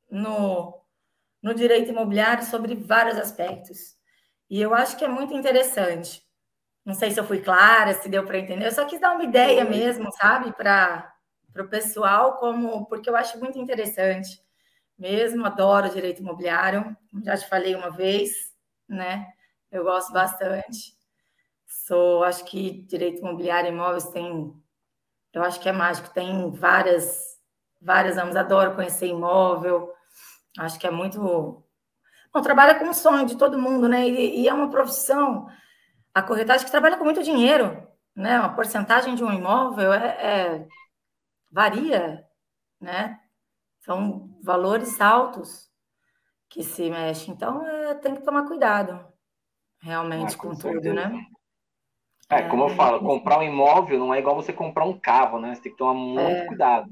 no, 0.09 0.81
no 1.41 1.53
direito 1.53 1.89
imobiliário 1.91 2.45
sobre 2.45 2.75
vários 2.75 3.17
aspectos. 3.17 3.95
E 4.49 4.61
eu 4.61 4.73
acho 4.73 4.97
que 4.97 5.05
é 5.05 5.07
muito 5.07 5.33
interessante. 5.33 6.23
Não 6.85 6.93
sei 6.93 7.11
se 7.11 7.19
eu 7.19 7.25
fui 7.25 7.39
clara, 7.39 7.93
se 7.93 8.09
deu 8.09 8.25
para 8.25 8.37
entender. 8.37 8.65
Eu 8.65 8.71
só 8.71 8.85
quis 8.85 8.99
dar 8.99 9.13
uma 9.13 9.23
ideia 9.23 9.63
mesmo, 9.63 10.11
sabe, 10.13 10.51
para 10.53 11.13
o 11.57 11.67
pessoal, 11.67 12.37
como 12.37 12.85
porque 12.85 13.09
eu 13.09 13.15
acho 13.15 13.39
muito 13.39 13.57
interessante. 13.57 14.41
Mesmo 14.97 15.45
adoro 15.45 15.89
direito 15.89 16.21
imobiliário, 16.21 16.95
já 17.23 17.37
te 17.37 17.47
falei 17.47 17.73
uma 17.73 17.89
vez, 17.89 18.53
né? 18.87 19.27
Eu 19.71 19.83
gosto 19.83 20.11
bastante. 20.13 20.95
Sou, 21.65 22.23
acho 22.23 22.45
que 22.45 22.83
direito 22.83 23.19
imobiliário 23.19 23.69
e 23.69 23.73
imóveis 23.73 24.07
tem, 24.09 24.53
eu 25.33 25.41
acho 25.41 25.59
que 25.59 25.67
é 25.67 25.71
mágico, 25.71 26.13
tem 26.13 26.51
várias, 26.51 27.32
várias 27.83 28.17
anos, 28.17 28.35
adoro 28.35 28.75
conhecer 28.75 29.07
imóvel, 29.07 29.91
acho 30.57 30.79
que 30.79 30.87
é 30.87 30.91
muito. 30.91 31.63
Bom, 32.33 32.41
trabalha 32.41 32.79
com 32.79 32.89
o 32.89 32.93
sonho 32.93 33.25
de 33.25 33.37
todo 33.37 33.59
mundo, 33.59 33.87
né? 33.87 34.07
E, 34.07 34.41
e 34.41 34.47
é 34.47 34.53
uma 34.53 34.69
profissão, 34.69 35.47
a 36.13 36.21
corretagem 36.21 36.65
que 36.65 36.71
trabalha 36.71 36.97
com 36.97 37.03
muito 37.03 37.21
dinheiro, 37.21 37.85
né? 38.15 38.37
A 38.37 38.49
porcentagem 38.49 39.15
de 39.15 39.23
um 39.23 39.31
imóvel 39.31 39.93
é, 39.93 40.07
é 40.07 40.67
varia, 41.51 42.25
né? 42.79 43.19
São 43.81 44.35
valores 44.41 44.99
altos 45.01 45.69
que 46.49 46.63
se 46.63 46.89
mexem. 46.89 47.33
Então, 47.33 47.65
é, 47.67 47.93
tem 47.95 48.15
que 48.15 48.23
tomar 48.23 48.47
cuidado, 48.47 49.05
realmente, 49.81 50.35
ah, 50.35 50.37
com, 50.37 50.49
com 50.49 50.55
tudo, 50.55 50.93
né? 50.93 51.11
É, 52.29 52.41
como 52.43 52.63
eu 52.63 52.69
é, 52.69 52.75
falo, 52.75 52.99
comprar 52.99 53.39
um 53.39 53.43
imóvel 53.43 53.99
não 53.99 54.13
é 54.13 54.19
igual 54.19 54.35
você 54.35 54.53
comprar 54.53 54.85
um 54.85 54.97
carro, 54.97 55.39
né? 55.39 55.53
Você 55.53 55.63
tem 55.63 55.71
que 55.71 55.77
tomar 55.77 55.93
muito 55.93 56.19
é. 56.21 56.45
cuidado. 56.47 56.89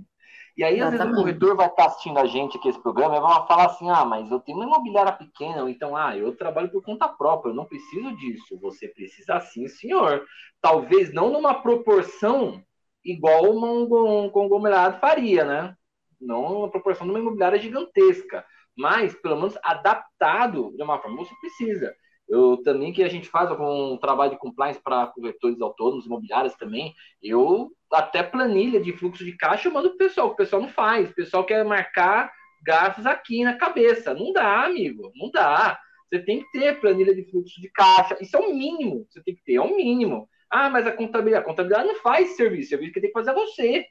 E 0.57 0.63
aí, 0.63 0.81
às 0.81 0.91
vezes, 0.91 1.05
o 1.05 1.15
corretor 1.15 1.55
vai 1.55 1.67
estar 1.67 1.85
assistindo 1.85 2.19
a 2.19 2.25
gente 2.25 2.57
aqui 2.57 2.69
esse 2.69 2.81
programa 2.81 3.15
e 3.15 3.21
vai 3.21 3.47
falar 3.47 3.67
assim: 3.67 3.89
ah, 3.89 4.03
mas 4.03 4.29
eu 4.29 4.39
tenho 4.39 4.57
uma 4.57 4.65
imobiliária 4.65 5.13
pequena, 5.13 5.69
então, 5.69 5.95
ah, 5.95 6.15
eu 6.15 6.35
trabalho 6.35 6.69
por 6.69 6.83
conta 6.83 7.07
própria, 7.07 7.51
eu 7.51 7.55
não 7.55 7.65
preciso 7.65 8.15
disso. 8.17 8.59
Você 8.59 8.87
precisa 8.87 9.39
sim, 9.39 9.67
senhor. 9.67 10.25
Talvez 10.61 11.13
não 11.13 11.31
numa 11.31 11.53
proporção 11.61 12.61
igual 13.03 13.45
um, 13.45 14.25
um 14.25 14.29
conglomerado 14.29 14.99
faria, 14.99 15.43
né? 15.43 15.75
Não 16.19 16.49
numa 16.49 16.69
proporção 16.69 17.07
de 17.07 17.13
uma 17.13 17.19
imobiliária 17.19 17.59
gigantesca, 17.59 18.45
mas 18.77 19.15
pelo 19.15 19.37
menos 19.37 19.57
adaptado 19.63 20.71
de 20.75 20.83
uma 20.83 20.99
forma 20.99 21.17
você 21.17 21.33
precisa. 21.39 21.95
Eu 22.31 22.55
também, 22.63 22.93
que 22.93 23.03
a 23.03 23.09
gente 23.09 23.27
faz 23.27 23.51
algum 23.51 23.97
trabalho 23.97 24.31
de 24.31 24.37
compliance 24.37 24.81
para 24.81 25.07
corretores 25.07 25.59
autônomos, 25.59 26.05
imobiliários 26.05 26.55
também, 26.55 26.95
eu 27.21 27.69
até 27.91 28.23
planilha 28.23 28.79
de 28.79 28.93
fluxo 28.93 29.25
de 29.25 29.35
caixa 29.35 29.67
eu 29.67 29.73
mando 29.73 29.89
pro 29.89 29.97
pessoal, 29.97 30.29
o 30.29 30.35
pessoal 30.35 30.61
não 30.61 30.69
faz. 30.69 31.11
O 31.11 31.13
pessoal 31.13 31.43
quer 31.43 31.65
marcar 31.65 32.31
gastos 32.65 33.05
aqui 33.05 33.43
na 33.43 33.55
cabeça. 33.57 34.13
Não 34.13 34.31
dá, 34.31 34.63
amigo, 34.63 35.11
não 35.13 35.29
dá. 35.29 35.77
Você 36.07 36.19
tem 36.19 36.39
que 36.39 36.51
ter 36.57 36.79
planilha 36.79 37.13
de 37.13 37.29
fluxo 37.29 37.59
de 37.59 37.69
caixa. 37.69 38.17
Isso 38.21 38.37
é 38.37 38.39
o 38.39 38.53
mínimo. 38.55 39.05
Você 39.09 39.21
tem 39.21 39.35
que 39.35 39.43
ter, 39.43 39.55
é 39.55 39.61
o 39.61 39.75
mínimo. 39.75 40.29
Ah, 40.49 40.69
mas 40.69 40.87
a 40.87 40.91
contabilidade, 40.93 41.43
a 41.43 41.47
contabilidade 41.47 41.87
não 41.89 41.95
faz 41.95 42.37
serviço. 42.37 42.67
O 42.67 42.69
serviço 42.69 42.93
que 42.93 43.01
tem 43.01 43.09
que 43.09 43.19
fazer 43.19 43.31
é 43.31 43.33
você. 43.33 43.85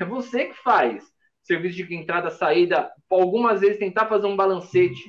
É 0.00 0.04
você 0.04 0.46
que 0.46 0.54
faz. 0.64 1.04
Serviço 1.44 1.76
de 1.76 1.94
entrada, 1.94 2.28
saída. 2.30 2.90
Algumas 3.08 3.60
vezes 3.60 3.78
tentar 3.78 4.06
fazer 4.06 4.26
um 4.26 4.34
balancete 4.34 5.08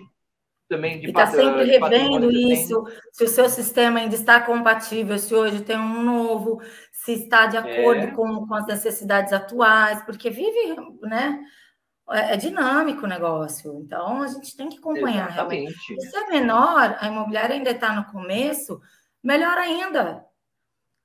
também 0.76 1.00
de 1.00 1.08
está 1.08 1.28
sempre 1.28 1.64
revendo 1.64 2.32
isso, 2.32 2.84
se 3.12 3.24
o 3.24 3.28
seu 3.28 3.50
sistema 3.50 4.00
ainda 4.00 4.16
está 4.16 4.40
compatível, 4.42 5.18
se 5.18 5.34
hoje 5.34 5.62
tem 5.62 5.78
um 5.78 6.04
novo, 6.04 6.62
se 6.92 7.14
está 7.14 7.46
de 7.46 7.58
acordo 7.58 8.04
é. 8.04 8.12
com, 8.12 8.46
com 8.46 8.54
as 8.54 8.68
necessidades 8.68 9.34
atuais, 9.34 10.02
porque 10.04 10.30
vive, 10.30 10.76
né? 11.02 11.40
É, 12.12 12.34
é 12.34 12.38
dinâmico 12.38 13.06
o 13.06 13.10
negócio, 13.10 13.80
então 13.80 14.22
a 14.22 14.28
gente 14.28 14.56
tem 14.56 14.70
que 14.70 14.78
acompanhar 14.78 15.32
Exatamente. 15.32 15.74
realmente. 15.88 16.10
se 16.10 16.16
é 16.16 16.30
menor, 16.30 16.98
a 17.00 17.08
imobiliária 17.08 17.56
ainda 17.56 17.72
está 17.72 17.94
no 17.94 18.06
começo, 18.06 18.80
melhor 19.24 19.58
ainda. 19.58 20.24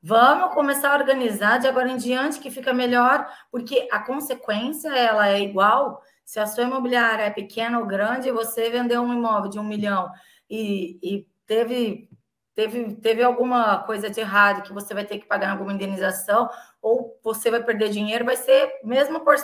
Vamos 0.02 0.54
começar 0.54 0.92
a 0.92 0.98
organizar 0.98 1.59
de 1.59 1.66
agora 1.66 1.90
em 1.90 1.96
diante 1.96 2.38
que 2.38 2.50
fica 2.50 2.72
melhor, 2.72 3.26
porque 3.50 3.87
a 3.92 4.00
consequência 4.00 4.88
ela 4.88 5.28
é 5.28 5.40
igual 5.40 6.02
se 6.30 6.38
a 6.38 6.46
sua 6.46 6.62
imobiliária 6.62 7.24
é 7.24 7.30
pequena 7.30 7.80
ou 7.80 7.86
grande, 7.86 8.30
você 8.30 8.70
vendeu 8.70 9.02
um 9.02 9.12
imóvel 9.12 9.50
de 9.50 9.58
um 9.58 9.64
milhão 9.64 10.08
e, 10.48 10.96
e 11.02 11.26
teve, 11.44 12.08
teve, 12.54 12.94
teve 12.98 13.20
alguma 13.20 13.78
coisa 13.78 14.08
de 14.08 14.20
errado 14.20 14.62
que 14.62 14.72
você 14.72 14.94
vai 14.94 15.04
ter 15.04 15.18
que 15.18 15.26
pagar 15.26 15.50
alguma 15.50 15.72
indenização, 15.72 16.48
ou 16.80 17.18
você 17.20 17.50
vai 17.50 17.64
perder 17.64 17.88
dinheiro, 17.88 18.24
vai 18.24 18.36
ser 18.36 18.78
mesmo 18.84 19.24
por, 19.24 19.34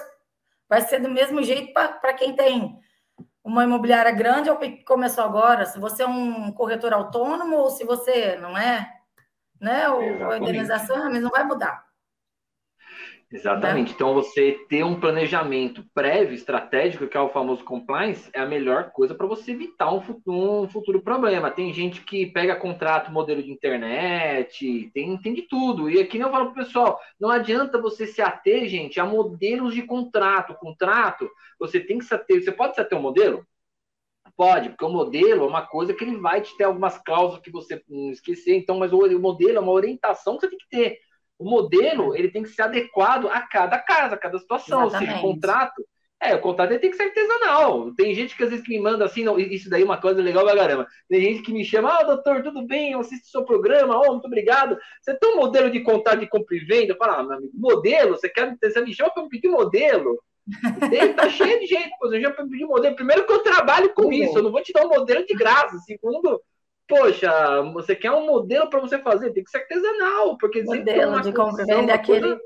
vai 0.69 0.81
ser 0.81 1.01
do 1.01 1.09
mesmo 1.09 1.43
jeito 1.43 1.73
para 1.73 2.15
quem 2.15 2.37
tem 2.37 2.79
uma 3.43 3.65
imobiliária 3.65 4.13
grande 4.13 4.49
ou 4.49 4.57
começou 4.87 5.25
agora, 5.25 5.67
se 5.67 5.81
você 5.81 6.05
é 6.05 6.07
um 6.07 6.53
corretor 6.53 6.93
autônomo 6.93 7.57
ou 7.57 7.71
se 7.71 7.83
você 7.83 8.37
não 8.37 8.57
é, 8.57 8.89
né? 9.61 9.89
Ou 9.89 10.31
a 10.31 10.39
indenização, 10.39 11.11
mas 11.11 11.21
não 11.21 11.31
vai 11.31 11.43
mudar. 11.43 11.85
Exatamente. 13.31 13.89
Né? 13.89 13.95
Então, 13.95 14.15
você 14.15 14.53
ter 14.69 14.85
um 14.85 15.01
planejamento 15.01 15.85
prévio, 15.93 16.35
estratégico, 16.35 17.09
que 17.09 17.17
é 17.17 17.21
o 17.21 17.29
famoso 17.29 17.65
compliance, 17.65 18.31
é 18.33 18.41
a 18.41 18.47
melhor 18.47 18.93
coisa 18.93 19.15
para 19.15 19.27
você 19.27 19.51
evitar 19.51 19.93
um 19.93 20.01
futuro, 20.01 20.63
um 20.63 20.69
futuro, 20.69 21.03
problema. 21.03 21.51
Tem 21.51 21.73
gente 21.73 22.03
que 22.03 22.27
pega 22.27 22.55
contrato, 22.55 23.11
modelo 23.11 23.43
de 23.43 23.51
internet, 23.51 24.91
tem, 24.95 25.17
tem 25.19 25.35
de 25.35 25.43
tudo. 25.43 25.91
E 25.91 26.01
aqui 26.01 26.19
eu 26.19 26.31
falo 26.31 26.53
para 26.53 26.63
o 26.63 26.65
pessoal: 26.65 27.01
não 27.19 27.29
adianta 27.29 27.81
você 27.81 28.07
se 28.07 28.23
ater, 28.23 28.69
gente, 28.69 29.01
a 29.01 29.05
modelos 29.05 29.75
de 29.75 29.83
contrato. 29.83 30.55
Contrato, 30.55 31.29
você 31.59 31.81
tem 31.81 31.99
que 31.99 32.05
se 32.05 32.15
ater. 32.15 32.43
Você 32.43 32.53
pode 32.53 32.77
se 32.77 32.81
ater 32.81 32.97
um 32.97 33.03
modelo? 33.03 33.45
Pode, 34.37 34.69
porque 34.69 34.85
o 34.85 34.91
modelo 34.91 35.45
é 35.45 35.49
uma 35.49 35.67
coisa 35.67 35.95
que 35.95 36.05
ele 36.05 36.19
vai 36.19 36.43
te 36.43 36.57
ter 36.57 36.65
algumas 36.65 36.99
cláusulas 36.99 37.43
que 37.43 37.51
você 37.51 37.83
não 37.89 38.11
esquecer. 38.11 38.57
Então, 38.57 38.79
mas 38.79 38.93
o 38.93 39.19
modelo 39.19 39.57
é 39.57 39.61
uma 39.61 39.73
orientação 39.73 40.35
que 40.37 40.43
você 40.43 40.51
tem 40.51 40.59
que 40.59 40.69
ter. 40.69 41.06
O 41.39 41.49
modelo 41.49 42.15
ele 42.15 42.31
tem 42.31 42.43
que 42.43 42.49
ser 42.49 42.63
adequado 42.63 43.29
a 43.29 43.41
cada 43.41 43.79
casa, 43.79 44.15
a 44.15 44.19
cada 44.19 44.39
situação. 44.39 44.87
Exatamente. 44.87 45.11
Ou 45.11 45.17
seja, 45.17 45.27
o 45.27 45.33
contrato. 45.33 45.87
É, 46.19 46.35
o 46.35 46.41
contrato 46.41 46.71
ele 46.71 46.79
tem 46.79 46.91
que 46.91 46.97
ser 46.97 47.05
artesanal. 47.05 47.95
Tem 47.95 48.15
gente 48.15 48.35
que 48.35 48.43
às 48.43 48.51
vezes 48.51 48.65
que 48.65 48.71
me 48.71 48.81
manda 48.81 49.05
assim, 49.05 49.23
não, 49.23 49.39
isso 49.39 49.69
daí 49.69 49.83
é 49.83 49.85
uma 49.85 50.01
coisa 50.01 50.23
legal 50.23 50.45
pra 50.45 50.57
caramba. 50.57 50.87
Tem 51.09 51.21
gente 51.21 51.43
que 51.43 51.53
me 51.53 51.63
chama, 51.63 51.93
ah, 51.93 52.05
doutor, 52.05 52.43
tudo 52.43 52.67
bem, 52.67 52.93
eu 52.93 53.01
assisto 53.01 53.29
seu 53.29 53.45
programa, 53.45 54.01
oh, 54.01 54.13
muito 54.13 54.27
obrigado. 54.27 54.79
Você 55.03 55.15
tem 55.19 55.35
um 55.35 55.37
modelo 55.37 55.71
de 55.71 55.81
contrato 55.81 56.21
de 56.21 56.29
compra 56.29 56.57
e 56.57 56.61
venda? 56.61 56.97
Fala, 56.97 57.19
ah, 57.19 57.23
meu 57.23 57.37
amigo, 57.37 57.53
modelo? 57.55 58.17
Você 58.17 58.31
quer 58.31 58.57
você 58.59 58.81
me 58.81 58.95
chama 58.95 59.11
para 59.13 59.25
me 59.25 59.29
pedir 59.29 59.51
modelo? 59.51 60.19
Tem, 60.89 61.13
tá 61.13 61.29
cheio 61.31 61.61
de 61.61 61.67
gente, 61.67 61.91
pô, 61.99 62.13
eu 62.13 62.21
já 62.21 62.31
pedi 62.31 62.65
modelo. 62.65 62.97
Primeiro 62.97 63.27
que 63.27 63.33
eu 63.33 63.43
trabalho 63.43 63.93
com 63.93 64.11
isso, 64.11 64.39
eu 64.39 64.43
não 64.43 64.53
vou 64.53 64.63
te 64.63 64.73
dar 64.73 64.87
um 64.87 64.91
modelo 64.91 65.25
de 65.27 65.35
graça. 65.35 65.77
Segundo, 65.81 66.41
poxa, 66.89 67.63
você 67.73 67.95
quer 67.95 68.13
um 68.13 68.27
modelo 68.27 68.69
para 68.71 68.81
você 68.81 68.99
fazer, 68.99 69.33
tem 69.33 69.45
que 69.45 69.51
ser 69.51 69.59
artesanal, 69.59 70.37
porque 70.39 70.63
modelo 70.63 71.21
de 71.21 71.33
compra 71.33 71.63
e 71.63 71.67
venda 71.67 71.95
aquele 71.95 72.21
coisa... 72.21 72.41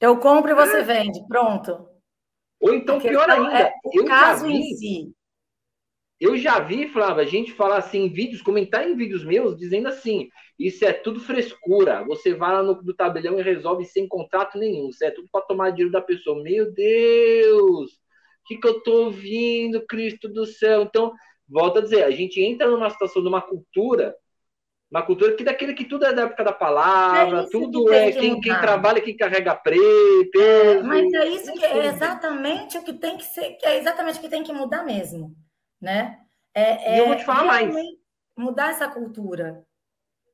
eu 0.00 0.16
compro 0.18 0.50
e 0.50 0.54
você 0.54 0.78
é. 0.78 0.82
vende, 0.82 1.26
pronto. 1.28 1.88
Ou 2.60 2.72
então 2.74 3.00
pior 3.00 3.28
ainda, 3.28 3.58
é 3.58 3.72
o 3.84 4.04
caso 4.04 4.46
vi, 4.46 4.54
em 4.54 4.62
si. 4.76 5.14
Eu 6.20 6.36
já 6.36 6.60
vi, 6.60 6.86
Flávia, 6.86 7.24
a 7.24 7.26
gente 7.26 7.52
falar 7.52 7.78
assim 7.78 8.04
em 8.04 8.12
vídeos, 8.12 8.40
comentar 8.40 8.88
em 8.88 8.94
vídeos 8.94 9.24
meus, 9.24 9.56
dizendo 9.56 9.88
assim: 9.88 10.28
isso 10.56 10.84
é 10.84 10.92
tudo 10.92 11.18
frescura. 11.18 12.04
Você 12.04 12.32
vai 12.32 12.52
lá 12.52 12.62
no 12.62 12.80
do 12.80 12.94
tabelião 12.94 13.36
e 13.40 13.42
resolve 13.42 13.84
sem 13.84 14.06
contrato 14.06 14.56
nenhum. 14.56 14.88
Isso 14.88 15.04
é 15.04 15.10
tudo 15.10 15.28
para 15.32 15.44
tomar 15.44 15.70
dinheiro 15.70 15.90
da 15.90 16.00
pessoa. 16.00 16.40
Meu 16.40 16.72
Deus! 16.72 17.90
O 17.90 18.44
que, 18.46 18.56
que 18.56 18.68
eu 18.68 18.80
tô 18.80 19.06
ouvindo, 19.06 19.84
Cristo 19.84 20.28
do 20.28 20.46
céu? 20.46 20.82
Então, 20.82 21.12
volto 21.52 21.78
a 21.78 21.82
dizer, 21.82 22.04
a 22.04 22.10
gente 22.10 22.42
entra 22.42 22.68
numa 22.68 22.88
situação 22.88 23.22
de 23.22 23.28
uma 23.28 23.42
cultura, 23.42 24.16
uma 24.90 25.02
cultura 25.02 25.34
que 25.34 25.44
daquele 25.44 25.74
que 25.74 25.84
tudo 25.84 26.04
é 26.04 26.12
da 26.12 26.22
época 26.22 26.44
da 26.44 26.52
palavra, 26.52 27.42
é 27.42 27.46
tudo 27.50 27.84
que 27.84 27.94
é 27.94 28.12
quem, 28.12 28.40
quem, 28.40 28.60
trabalha, 28.60 29.00
quem 29.00 29.16
carrega 29.16 29.54
preto. 29.54 30.40
É, 30.40 30.82
mas 30.82 31.12
é 31.12 31.28
isso 31.28 31.52
que 31.52 31.64
é 31.64 31.86
exatamente 31.86 32.78
o 32.78 32.82
que 32.82 32.94
tem 32.94 33.16
que 33.16 33.24
ser, 33.24 33.52
que 33.52 33.66
é 33.66 33.78
exatamente 33.78 34.18
o 34.18 34.22
que 34.22 34.28
tem 34.28 34.42
que 34.42 34.52
mudar 34.52 34.82
mesmo, 34.82 35.34
né? 35.80 36.18
É, 36.54 36.96
e 36.96 36.98
eu 36.98 37.06
vou 37.06 37.16
te 37.16 37.24
falar 37.24 37.44
mais. 37.44 37.74
Mudar 38.36 38.70
essa 38.70 38.88
cultura. 38.88 39.64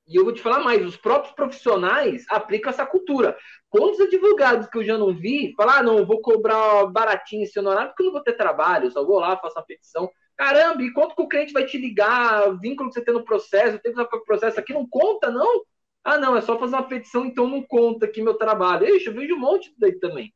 E 0.08 0.16
eu 0.16 0.24
vou 0.24 0.32
te 0.32 0.40
falar 0.40 0.60
mais, 0.60 0.84
os 0.84 0.96
próprios 0.96 1.34
profissionais 1.34 2.24
aplicam 2.30 2.70
essa 2.70 2.86
cultura. 2.86 3.36
Quantos 3.68 4.00
advogados 4.00 4.66
que 4.66 4.78
eu 4.78 4.84
já 4.84 4.96
não 4.96 5.14
vi 5.14 5.52
falar, 5.54 5.78
ah, 5.78 5.82
não, 5.82 6.06
vou 6.06 6.22
cobrar 6.22 6.86
baratinho 6.86 7.42
esse 7.42 7.58
honorário 7.58 7.90
porque 7.90 8.02
eu 8.02 8.06
não 8.06 8.12
vou 8.12 8.22
ter 8.22 8.32
trabalho, 8.32 8.86
eu 8.86 8.90
só 8.90 9.04
vou 9.04 9.18
lá, 9.18 9.36
faço 9.36 9.58
a 9.58 9.62
petição. 9.62 10.10
Caramba, 10.38 10.82
e 10.84 10.92
quanto 10.92 11.16
que 11.16 11.22
o 11.22 11.26
cliente 11.26 11.52
vai 11.52 11.66
te 11.66 11.76
ligar, 11.76 12.48
o 12.48 12.56
vínculo 12.56 12.88
que 12.88 12.94
você 12.94 13.04
tem 13.04 13.12
no 13.12 13.24
processo, 13.24 13.76
o 13.76 13.80
tempo 13.80 13.96
que 13.96 14.16
você 14.16 14.24
processo 14.24 14.60
aqui 14.60 14.72
não 14.72 14.88
conta, 14.88 15.32
não? 15.32 15.64
Ah, 16.04 16.16
não, 16.16 16.36
é 16.36 16.40
só 16.40 16.56
fazer 16.56 16.76
uma 16.76 16.86
petição, 16.86 17.26
então 17.26 17.48
não 17.48 17.60
conta 17.60 18.06
aqui 18.06 18.22
meu 18.22 18.34
trabalho. 18.34 18.86
Ixi, 18.86 19.08
eu 19.08 19.14
vejo 19.14 19.34
um 19.34 19.40
monte 19.40 19.74
daí 19.76 19.98
também. 19.98 20.32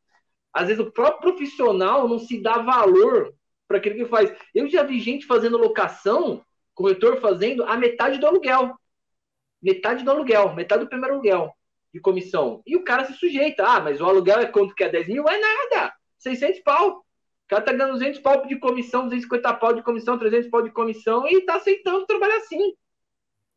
Às 0.52 0.66
vezes 0.66 0.84
o 0.84 0.90
próprio 0.90 1.32
profissional 1.32 2.08
não 2.08 2.18
se 2.18 2.42
dá 2.42 2.58
valor 2.58 3.32
para 3.68 3.78
aquilo 3.78 3.94
que 3.94 4.06
faz. 4.06 4.34
Eu 4.52 4.68
já 4.68 4.82
vi 4.82 4.98
gente 4.98 5.24
fazendo 5.24 5.56
locação, 5.56 6.44
corretor 6.74 7.20
fazendo 7.20 7.62
a 7.64 7.76
metade 7.76 8.18
do 8.18 8.26
aluguel. 8.26 8.74
Metade 9.62 10.04
do 10.04 10.10
aluguel, 10.10 10.52
metade 10.52 10.82
do 10.82 10.88
primeiro 10.88 11.14
aluguel 11.14 11.54
de 11.94 12.00
comissão. 12.00 12.60
E 12.66 12.76
o 12.76 12.82
cara 12.82 13.04
se 13.04 13.14
sujeita. 13.14 13.64
Ah, 13.64 13.80
mas 13.80 14.00
o 14.00 14.04
aluguel 14.04 14.40
é 14.40 14.46
quanto 14.46 14.74
que 14.74 14.82
é 14.82 14.88
10 14.88 15.06
mil? 15.06 15.28
É 15.28 15.38
nada. 15.38 15.94
600 16.18 16.60
pau 16.64 17.04
cara 17.52 17.62
tá 17.64 17.72
ganhando 17.72 17.92
200 17.92 18.20
pau 18.20 18.46
de 18.46 18.56
comissão, 18.58 19.04
250 19.04 19.54
pau 19.54 19.74
de 19.74 19.82
comissão, 19.82 20.18
300 20.18 20.50
pau 20.50 20.62
de 20.62 20.70
comissão 20.70 21.28
e 21.28 21.42
tá 21.42 21.56
aceitando 21.56 22.06
trabalhar 22.06 22.36
assim. 22.36 22.74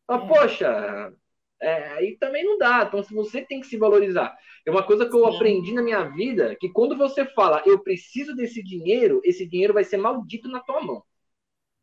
Mas, 0.08 0.24
é. 0.24 0.28
Poxa, 0.28 1.14
é, 1.62 1.88
aí 1.94 2.18
também 2.18 2.44
não 2.44 2.58
dá. 2.58 2.84
Então, 2.88 3.02
se 3.02 3.14
você 3.14 3.42
tem 3.42 3.62
que 3.62 3.68
se 3.68 3.78
valorizar. 3.78 4.36
É 4.66 4.72
uma 4.72 4.84
coisa 4.84 5.08
que 5.08 5.16
eu 5.16 5.26
Sim. 5.30 5.36
aprendi 5.36 5.74
na 5.74 5.82
minha 5.82 6.04
vida, 6.04 6.56
que 6.60 6.70
quando 6.70 6.98
você 6.98 7.24
fala, 7.24 7.62
eu 7.66 7.80
preciso 7.80 8.36
desse 8.36 8.64
dinheiro, 8.64 9.22
esse 9.24 9.48
dinheiro 9.48 9.74
vai 9.74 9.84
ser 9.84 9.98
maldito 9.98 10.50
na 10.50 10.60
tua 10.60 10.82
mão. 10.82 11.04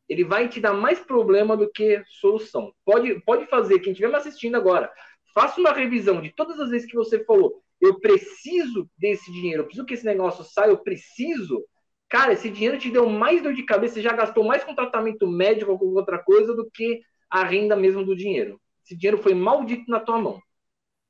Ele 0.08 0.24
vai 0.24 0.48
te 0.48 0.60
dar 0.60 0.74
mais 0.74 0.98
problema 0.98 1.56
do 1.56 1.70
que 1.70 2.02
solução. 2.20 2.74
Pode, 2.84 3.20
pode 3.20 3.46
fazer, 3.46 3.78
quem 3.78 3.92
estiver 3.92 4.08
me 4.08 4.16
assistindo 4.16 4.56
agora, 4.56 4.92
faça 5.32 5.60
uma 5.60 5.72
revisão 5.72 6.20
de 6.20 6.34
todas 6.34 6.58
as 6.58 6.70
vezes 6.70 6.90
que 6.90 6.96
você 6.96 7.24
falou, 7.24 7.62
eu 7.80 7.98
preciso 8.00 8.90
desse 8.98 9.32
dinheiro, 9.32 9.62
eu 9.62 9.66
preciso 9.66 9.86
que 9.86 9.94
esse 9.94 10.04
negócio 10.04 10.44
saia, 10.44 10.70
eu 10.70 10.78
preciso. 10.78 11.64
Cara, 12.12 12.34
esse 12.34 12.50
dinheiro 12.50 12.76
te 12.76 12.90
deu 12.90 13.08
mais 13.08 13.42
dor 13.42 13.54
de 13.54 13.62
cabeça, 13.62 13.94
você 13.94 14.02
já 14.02 14.12
gastou 14.12 14.44
mais 14.44 14.62
com 14.62 14.74
tratamento 14.74 15.26
médico 15.26 15.72
ou 15.72 15.78
com 15.78 15.86
outra 15.94 16.18
coisa 16.18 16.54
do 16.54 16.70
que 16.70 17.00
a 17.30 17.42
renda 17.42 17.74
mesmo 17.74 18.04
do 18.04 18.14
dinheiro. 18.14 18.60
Esse 18.84 18.94
dinheiro 18.94 19.16
foi 19.16 19.32
maldito 19.32 19.90
na 19.90 19.98
tua 19.98 20.18
mão. 20.18 20.38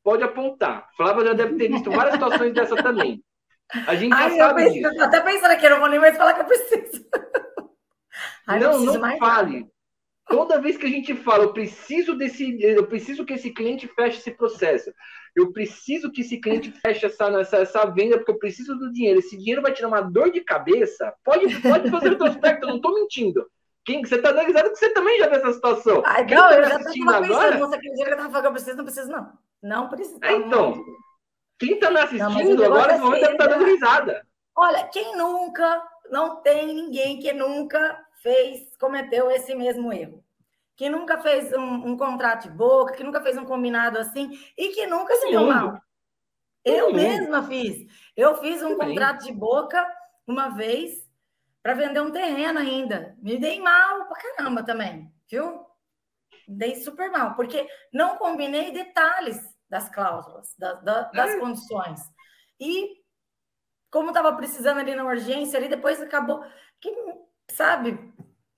Pode 0.05 0.23
apontar. 0.23 0.88
Flávia 0.97 1.25
já 1.25 1.33
deve 1.33 1.57
ter 1.57 1.67
visto 1.67 1.91
várias 1.91 2.15
situações 2.15 2.55
dessa 2.55 2.77
também. 2.77 3.21
A 3.88 3.97
gente 3.97 4.12
Ai, 4.12 4.31
já 4.31 4.47
sabe 4.47 4.71
disso. 4.71 4.95
Tô 4.95 5.03
até 5.03 5.21
pensando 5.23 5.59
que 5.59 5.67
eu 5.67 5.71
não 5.71 5.81
vou 5.81 5.88
nem 5.88 5.99
mais 5.99 6.17
falar 6.17 6.35
que 6.35 6.41
eu 6.43 6.45
preciso. 6.45 7.05
Ai, 8.47 8.61
não, 8.61 8.79
não, 8.79 8.95
não 8.95 9.19
fale. 9.19 9.67
Toda 10.29 10.61
vez 10.61 10.77
que 10.77 10.87
a 10.87 10.89
gente 10.89 11.15
fala, 11.15 11.45
eu 11.45 11.53
preciso 11.53 12.15
desse, 12.15 12.57
eu 12.63 12.87
preciso 12.87 13.25
que 13.25 13.35
esse 13.35 13.51
cliente 13.51 13.89
feche 13.89 14.19
esse 14.19 14.31
processo. 14.31 14.93
Eu 15.35 15.53
preciso 15.53 16.13
que 16.13 16.21
esse 16.21 16.39
cliente 16.41 16.71
feche 16.71 17.07
essa, 17.07 17.25
essa, 17.41 17.57
essa 17.59 17.85
venda, 17.87 18.19
porque 18.19 18.31
eu 18.31 18.39
preciso 18.39 18.77
do 18.77 18.93
dinheiro. 18.93 19.19
Esse 19.19 19.37
dinheiro 19.37 19.63
vai 19.63 19.73
tirar 19.73 19.89
uma 19.89 20.01
dor 20.01 20.31
de 20.31 20.41
cabeça. 20.41 21.13
Pode, 21.25 21.61
pode 21.61 21.91
fazer 21.91 22.13
o 22.13 22.19
prospecto, 22.19 22.65
eu 22.65 22.69
não 22.69 22.77
estou 22.77 22.95
mentindo. 22.95 23.47
Quem, 23.85 24.05
você 24.05 24.15
está 24.17 24.31
analisando 24.31 24.71
que 24.71 24.77
você 24.77 24.91
também 24.91 25.19
já 25.19 25.27
viu 25.29 25.39
essa 25.39 25.53
situação. 25.53 26.03
Ai, 26.07 26.25
não, 26.25 26.49
tá 26.49 26.55
eu 26.55 26.65
já 26.65 26.79
estava 26.79 27.21
pensando, 27.21 27.59
nossa, 27.59 27.77
aquele 27.77 27.95
dia 27.95 28.05
que 28.05 28.11
eu 28.11 28.17
estava 28.17 28.31
falando 28.31 28.45
eu 28.45 28.53
preciso, 28.53 28.77
não 28.77 28.85
preciso, 28.85 29.11
não. 29.11 29.33
Não 29.63 29.89
preciso. 29.89 30.19
É, 30.23 30.33
então, 30.35 30.85
quem 31.59 31.75
está 31.75 31.91
me 31.91 31.99
assistindo 31.99 32.57
não, 32.57 32.65
agora, 32.65 32.93
nesse 32.93 33.05
momento, 33.05 33.21
deve 33.21 33.33
estar 33.33 33.49
tá 33.49 33.55
dando 33.55 33.65
risada. 33.65 34.27
Olha, 34.55 34.85
quem 34.89 35.17
nunca, 35.17 35.83
não 36.11 36.37
tem 36.43 36.75
ninguém 36.75 37.19
que 37.19 37.33
nunca 37.33 37.99
fez, 38.23 38.77
cometeu 38.77 39.31
esse 39.31 39.55
mesmo 39.55 39.93
erro. 39.93 40.25
Que 40.77 40.89
nunca 40.89 41.21
fez 41.21 41.53
um, 41.53 41.91
um 41.91 41.97
contrato 41.97 42.45
de 42.45 42.51
boca, 42.51 42.95
que 42.95 43.05
nunca 43.05 43.21
fez 43.21 43.37
um 43.37 43.45
combinado 43.45 43.99
assim 43.99 44.39
e 44.57 44.69
que 44.69 44.87
nunca 44.87 45.15
se 45.17 45.31
deu 45.31 45.47
mal. 45.47 45.81
Eu 46.65 46.93
mesma 46.93 47.43
fiz. 47.43 47.87
Eu 48.17 48.37
fiz 48.37 48.63
um 48.63 48.77
contrato 48.77 49.25
de 49.25 49.33
boca 49.33 49.85
uma 50.27 50.49
vez 50.51 51.07
para 51.63 51.75
vender 51.75 52.01
um 52.01 52.11
terreno 52.11 52.59
ainda. 52.59 53.17
Me 53.21 53.39
dei 53.39 53.61
mal 53.61 54.07
pra 54.07 54.21
caramba 54.21 54.63
também, 54.63 55.13
viu? 55.29 55.67
Dei 56.49 56.77
super 56.77 57.11
mal, 57.11 57.35
porque 57.35 57.69
não 57.93 58.17
combinei 58.17 58.73
detalhes 58.73 59.41
das 59.69 59.89
cláusulas, 59.89 60.55
da, 60.59 60.75
da, 60.75 61.03
das 61.11 61.31
é. 61.31 61.39
condições. 61.39 62.01
E 62.61 63.03
como 63.91 64.09
estava 64.09 64.35
precisando 64.35 64.79
ali 64.79 64.95
na 64.95 65.05
urgência, 65.05 65.59
ali 65.59 65.69
depois 65.69 66.01
acabou 66.01 66.45
que 66.81 66.91
sabe? 67.53 67.99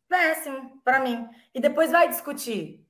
Péssimo 0.09 0.81
para 0.85 1.01
mim. 1.01 1.29
E 1.55 1.61
depois 1.61 1.91
vai 1.91 2.09
discutir. 2.09 2.85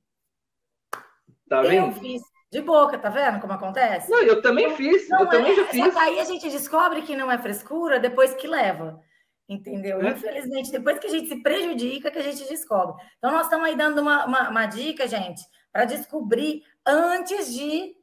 Tá 1.47 1.61
vendo? 1.61 1.87
Eu 1.87 1.93
fiz 1.93 2.21
de 2.51 2.61
boca, 2.61 2.97
tá 2.97 3.09
vendo 3.09 3.39
como 3.39 3.53
acontece? 3.53 4.09
Não, 4.09 4.21
eu 4.21 4.41
também 4.41 4.75
fiz. 4.75 5.09
Não, 5.09 5.19
eu 5.21 5.27
é, 5.27 5.29
também 5.29 5.55
já 5.55 5.65
fiz. 5.65 5.95
aí 5.97 6.19
a 6.19 6.23
gente 6.23 6.49
descobre 6.49 7.01
que 7.01 7.15
não 7.15 7.31
é 7.31 7.37
frescura 7.37 7.99
depois 7.99 8.33
que 8.33 8.47
leva. 8.47 9.01
Entendeu? 9.47 10.01
É. 10.01 10.11
Infelizmente, 10.11 10.71
depois 10.71 10.97
que 10.97 11.07
a 11.07 11.09
gente 11.09 11.27
se 11.27 11.41
prejudica, 11.41 12.09
que 12.09 12.17
a 12.17 12.23
gente 12.23 12.47
descobre. 12.47 13.03
Então, 13.17 13.31
nós 13.31 13.43
estamos 13.43 13.67
aí 13.67 13.75
dando 13.75 14.01
uma, 14.01 14.25
uma, 14.25 14.49
uma 14.49 14.65
dica, 14.65 15.07
gente, 15.07 15.41
para 15.71 15.85
descobrir 15.85 16.63
antes 16.85 17.53
de, 17.53 17.95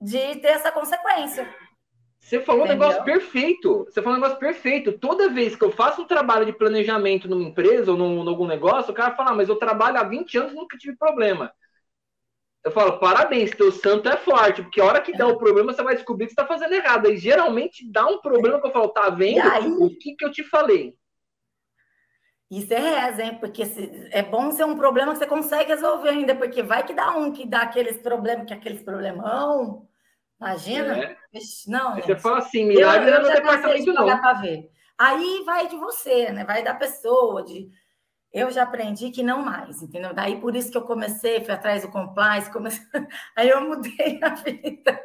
de 0.00 0.36
ter 0.36 0.48
essa 0.48 0.72
consequência. 0.72 1.52
Você 2.20 2.40
falou 2.40 2.64
Entendeu? 2.64 2.76
um 2.76 2.90
negócio 2.90 3.04
perfeito. 3.04 3.84
Você 3.84 4.02
falou 4.02 4.18
um 4.18 4.20
negócio 4.20 4.38
perfeito. 4.38 4.92
Toda 4.98 5.30
vez 5.30 5.56
que 5.56 5.64
eu 5.64 5.72
faço 5.72 6.02
um 6.02 6.06
trabalho 6.06 6.46
de 6.46 6.52
planejamento 6.52 7.28
numa 7.28 7.42
empresa 7.42 7.90
ou 7.90 7.98
num, 7.98 8.28
algum 8.28 8.46
negócio, 8.46 8.92
o 8.92 8.94
cara 8.94 9.16
fala, 9.16 9.30
ah, 9.30 9.34
mas 9.34 9.48
eu 9.48 9.56
trabalho 9.56 9.98
há 9.98 10.04
20 10.04 10.38
anos 10.38 10.52
e 10.52 10.54
nunca 10.54 10.76
tive 10.76 10.96
problema. 10.96 11.52
Eu 12.62 12.70
falo, 12.70 12.98
parabéns, 12.98 13.50
teu 13.52 13.72
santo 13.72 14.06
é 14.08 14.18
forte, 14.18 14.62
porque 14.62 14.80
a 14.80 14.84
hora 14.84 15.00
que 15.00 15.16
dá 15.16 15.26
o 15.26 15.38
problema, 15.38 15.72
você 15.72 15.82
vai 15.82 15.94
descobrir 15.94 16.26
que 16.26 16.34
você 16.34 16.40
está 16.40 16.46
fazendo 16.46 16.74
errado. 16.74 17.10
E 17.10 17.16
geralmente 17.16 17.90
dá 17.90 18.06
um 18.06 18.20
problema 18.20 18.60
que 18.60 18.66
eu 18.66 18.72
falo, 18.72 18.88
tá 18.88 19.08
vendo 19.08 19.40
o 19.82 19.88
que, 19.98 20.14
que 20.14 20.24
eu 20.24 20.30
te 20.30 20.44
falei? 20.44 20.94
Isso 22.50 22.74
é 22.74 22.78
reza, 22.78 23.22
hein? 23.22 23.38
Porque 23.40 23.64
se, 23.64 24.08
é 24.10 24.22
bom 24.22 24.50
ser 24.50 24.64
um 24.64 24.76
problema 24.76 25.12
que 25.12 25.18
você 25.18 25.26
consegue 25.26 25.72
resolver 25.72 26.10
ainda, 26.10 26.34
porque 26.34 26.62
vai 26.62 26.84
que 26.84 26.92
dá 26.92 27.16
um 27.16 27.32
que 27.32 27.46
dá 27.46 27.62
aqueles 27.62 27.96
problemas, 27.98 28.44
que 28.46 28.52
é 28.52 28.56
aqueles 28.56 28.82
problemão. 28.82 29.88
Imagina? 30.40 30.96
É. 30.98 31.16
Não, 31.66 31.96
Você 31.96 32.16
fala 32.16 32.38
assim, 32.38 32.64
milagre 32.64 33.10
eu, 33.10 33.14
eu 33.14 33.22
no 33.22 33.28
departamento 33.28 33.92
não. 33.92 34.40
ver. 34.40 34.70
Aí 34.98 35.42
vai 35.44 35.68
de 35.68 35.76
você, 35.76 36.30
né? 36.32 36.44
Vai 36.44 36.62
da 36.62 36.74
pessoa, 36.74 37.44
de 37.44 37.70
eu 38.32 38.50
já 38.50 38.62
aprendi 38.62 39.10
que 39.10 39.22
não 39.22 39.42
mais, 39.42 39.82
entendeu? 39.82 40.14
Daí 40.14 40.40
por 40.40 40.54
isso 40.54 40.70
que 40.70 40.78
eu 40.78 40.84
comecei, 40.84 41.44
fui 41.44 41.52
atrás 41.52 41.82
do 41.82 41.90
compliance, 41.90 42.50
comecei... 42.50 42.84
aí 43.36 43.48
eu 43.48 43.60
mudei 43.62 44.20
a 44.22 44.34
vida. 44.34 45.02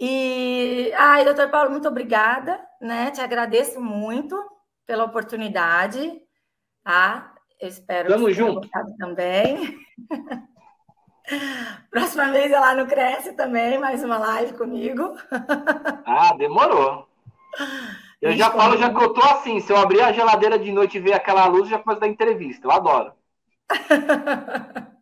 E, 0.00 0.92
ai, 0.96 1.24
doutor 1.24 1.48
Paulo, 1.50 1.70
muito 1.70 1.88
obrigada, 1.88 2.60
né? 2.80 3.10
Te 3.10 3.20
agradeço 3.20 3.80
muito 3.80 4.36
pela 4.86 5.04
oportunidade, 5.04 6.20
tá? 6.84 7.34
Eu 7.60 7.68
espero 7.68 8.08
Tamo 8.08 8.26
que 8.26 8.34
junto. 8.34 8.68
também. 8.98 9.78
Próxima 11.90 12.30
vez 12.30 12.50
ela 12.50 12.74
não 12.74 12.86
cresce 12.86 13.32
também, 13.32 13.78
mais 13.78 14.02
uma 14.02 14.18
live 14.18 14.54
comigo. 14.54 15.14
Ah, 16.10 16.34
demorou. 16.36 17.06
Eu 18.20 18.32
já 18.32 18.50
falo, 18.50 18.78
já 18.78 18.92
que 18.92 19.04
eu 19.04 19.12
tô 19.12 19.20
assim, 19.20 19.60
se 19.60 19.70
eu 19.72 19.76
abrir 19.76 20.00
a 20.00 20.10
geladeira 20.10 20.58
de 20.58 20.72
noite 20.72 20.96
e 20.96 21.00
ver 21.00 21.12
aquela 21.12 21.46
luz, 21.46 21.68
já 21.68 21.78
começo 21.78 21.98
a 21.98 22.00
dar 22.00 22.08
entrevista. 22.08 22.66
Eu 22.66 22.72
adoro. 22.72 23.12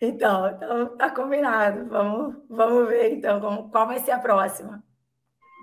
então, 0.00 0.46
então, 0.48 0.96
tá 0.96 1.10
combinado. 1.10 1.88
Vamos, 1.88 2.36
vamos 2.48 2.88
ver 2.88 3.14
então 3.14 3.68
qual 3.70 3.86
vai 3.86 3.98
ser 3.98 4.12
a 4.12 4.18
próxima. 4.18 4.84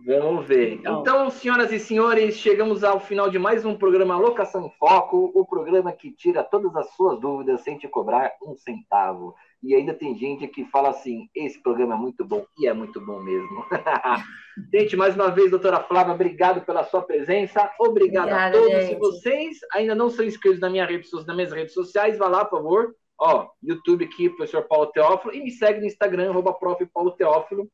Vamos 0.05 0.47
ver. 0.47 0.73
Então, 0.73 1.01
então, 1.01 1.29
senhoras 1.29 1.71
e 1.71 1.79
senhores, 1.79 2.35
chegamos 2.35 2.83
ao 2.83 2.99
final 2.99 3.29
de 3.29 3.37
mais 3.37 3.63
um 3.63 3.77
programa 3.77 4.17
Locação 4.17 4.65
em 4.65 4.71
Foco, 4.71 5.31
o 5.35 5.45
programa 5.45 5.91
que 5.91 6.11
tira 6.11 6.43
todas 6.43 6.75
as 6.75 6.89
suas 6.95 7.19
dúvidas 7.19 7.61
sem 7.61 7.77
te 7.77 7.87
cobrar 7.87 8.33
um 8.41 8.55
centavo. 8.57 9.35
E 9.63 9.75
ainda 9.75 9.93
tem 9.93 10.15
gente 10.17 10.47
que 10.47 10.65
fala 10.65 10.89
assim: 10.89 11.29
esse 11.35 11.61
programa 11.61 11.93
é 11.93 11.97
muito 11.97 12.25
bom, 12.25 12.45
e 12.57 12.67
é 12.67 12.73
muito 12.73 12.99
bom 12.99 13.19
mesmo. 13.19 13.65
gente, 14.73 14.95
mais 14.95 15.15
uma 15.15 15.29
vez, 15.29 15.51
doutora 15.51 15.83
Flávia, 15.83 16.13
obrigado 16.13 16.65
pela 16.65 16.83
sua 16.83 17.03
presença. 17.03 17.71
Obrigado 17.79 18.27
Obrigada, 18.27 18.57
a 18.57 18.59
todos. 18.59 18.71
Gente. 18.71 18.93
Se 18.93 18.99
vocês 18.99 19.57
ainda 19.73 19.93
não 19.93 20.09
são 20.09 20.25
inscritos 20.25 20.59
na 20.59 20.69
minha 20.69 20.85
rede, 20.85 21.07
nas 21.13 21.35
minhas 21.35 21.51
redes 21.51 21.73
sociais, 21.73 22.17
vá 22.17 22.27
lá, 22.27 22.43
por 22.43 22.57
favor. 22.57 22.95
Ó, 23.19 23.49
YouTube 23.61 24.05
aqui, 24.05 24.29
professor 24.29 24.63
Paulo 24.63 24.87
Teófilo, 24.87 25.35
e 25.35 25.43
me 25.43 25.51
segue 25.51 25.79
no 25.79 25.85
Instagram, 25.85 26.31
arroba 26.31 26.53
prof. 26.53 26.83
Paulo 26.87 27.11
Teófilo. 27.11 27.69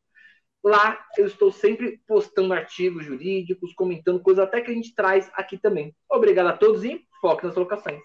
Lá 0.62 1.00
eu 1.18 1.26
estou 1.26 1.52
sempre 1.52 2.02
postando 2.06 2.54
artigos 2.54 3.06
jurídicos, 3.06 3.74
comentando 3.74 4.22
coisas 4.22 4.44
até 4.44 4.60
que 4.60 4.72
a 4.72 4.74
gente 4.74 4.94
traz 4.94 5.30
aqui 5.34 5.58
também. 5.58 5.96
Obrigado 6.12 6.48
a 6.48 6.58
todos 6.58 6.84
e 6.84 7.02
foque 7.22 7.46
nas 7.46 7.56
locações. 7.56 8.02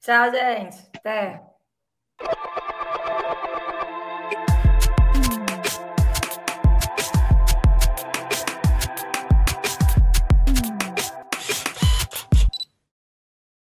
Tchau, 0.00 0.30
gente. 0.32 0.76
Até. 0.96 1.57
you 2.20 2.58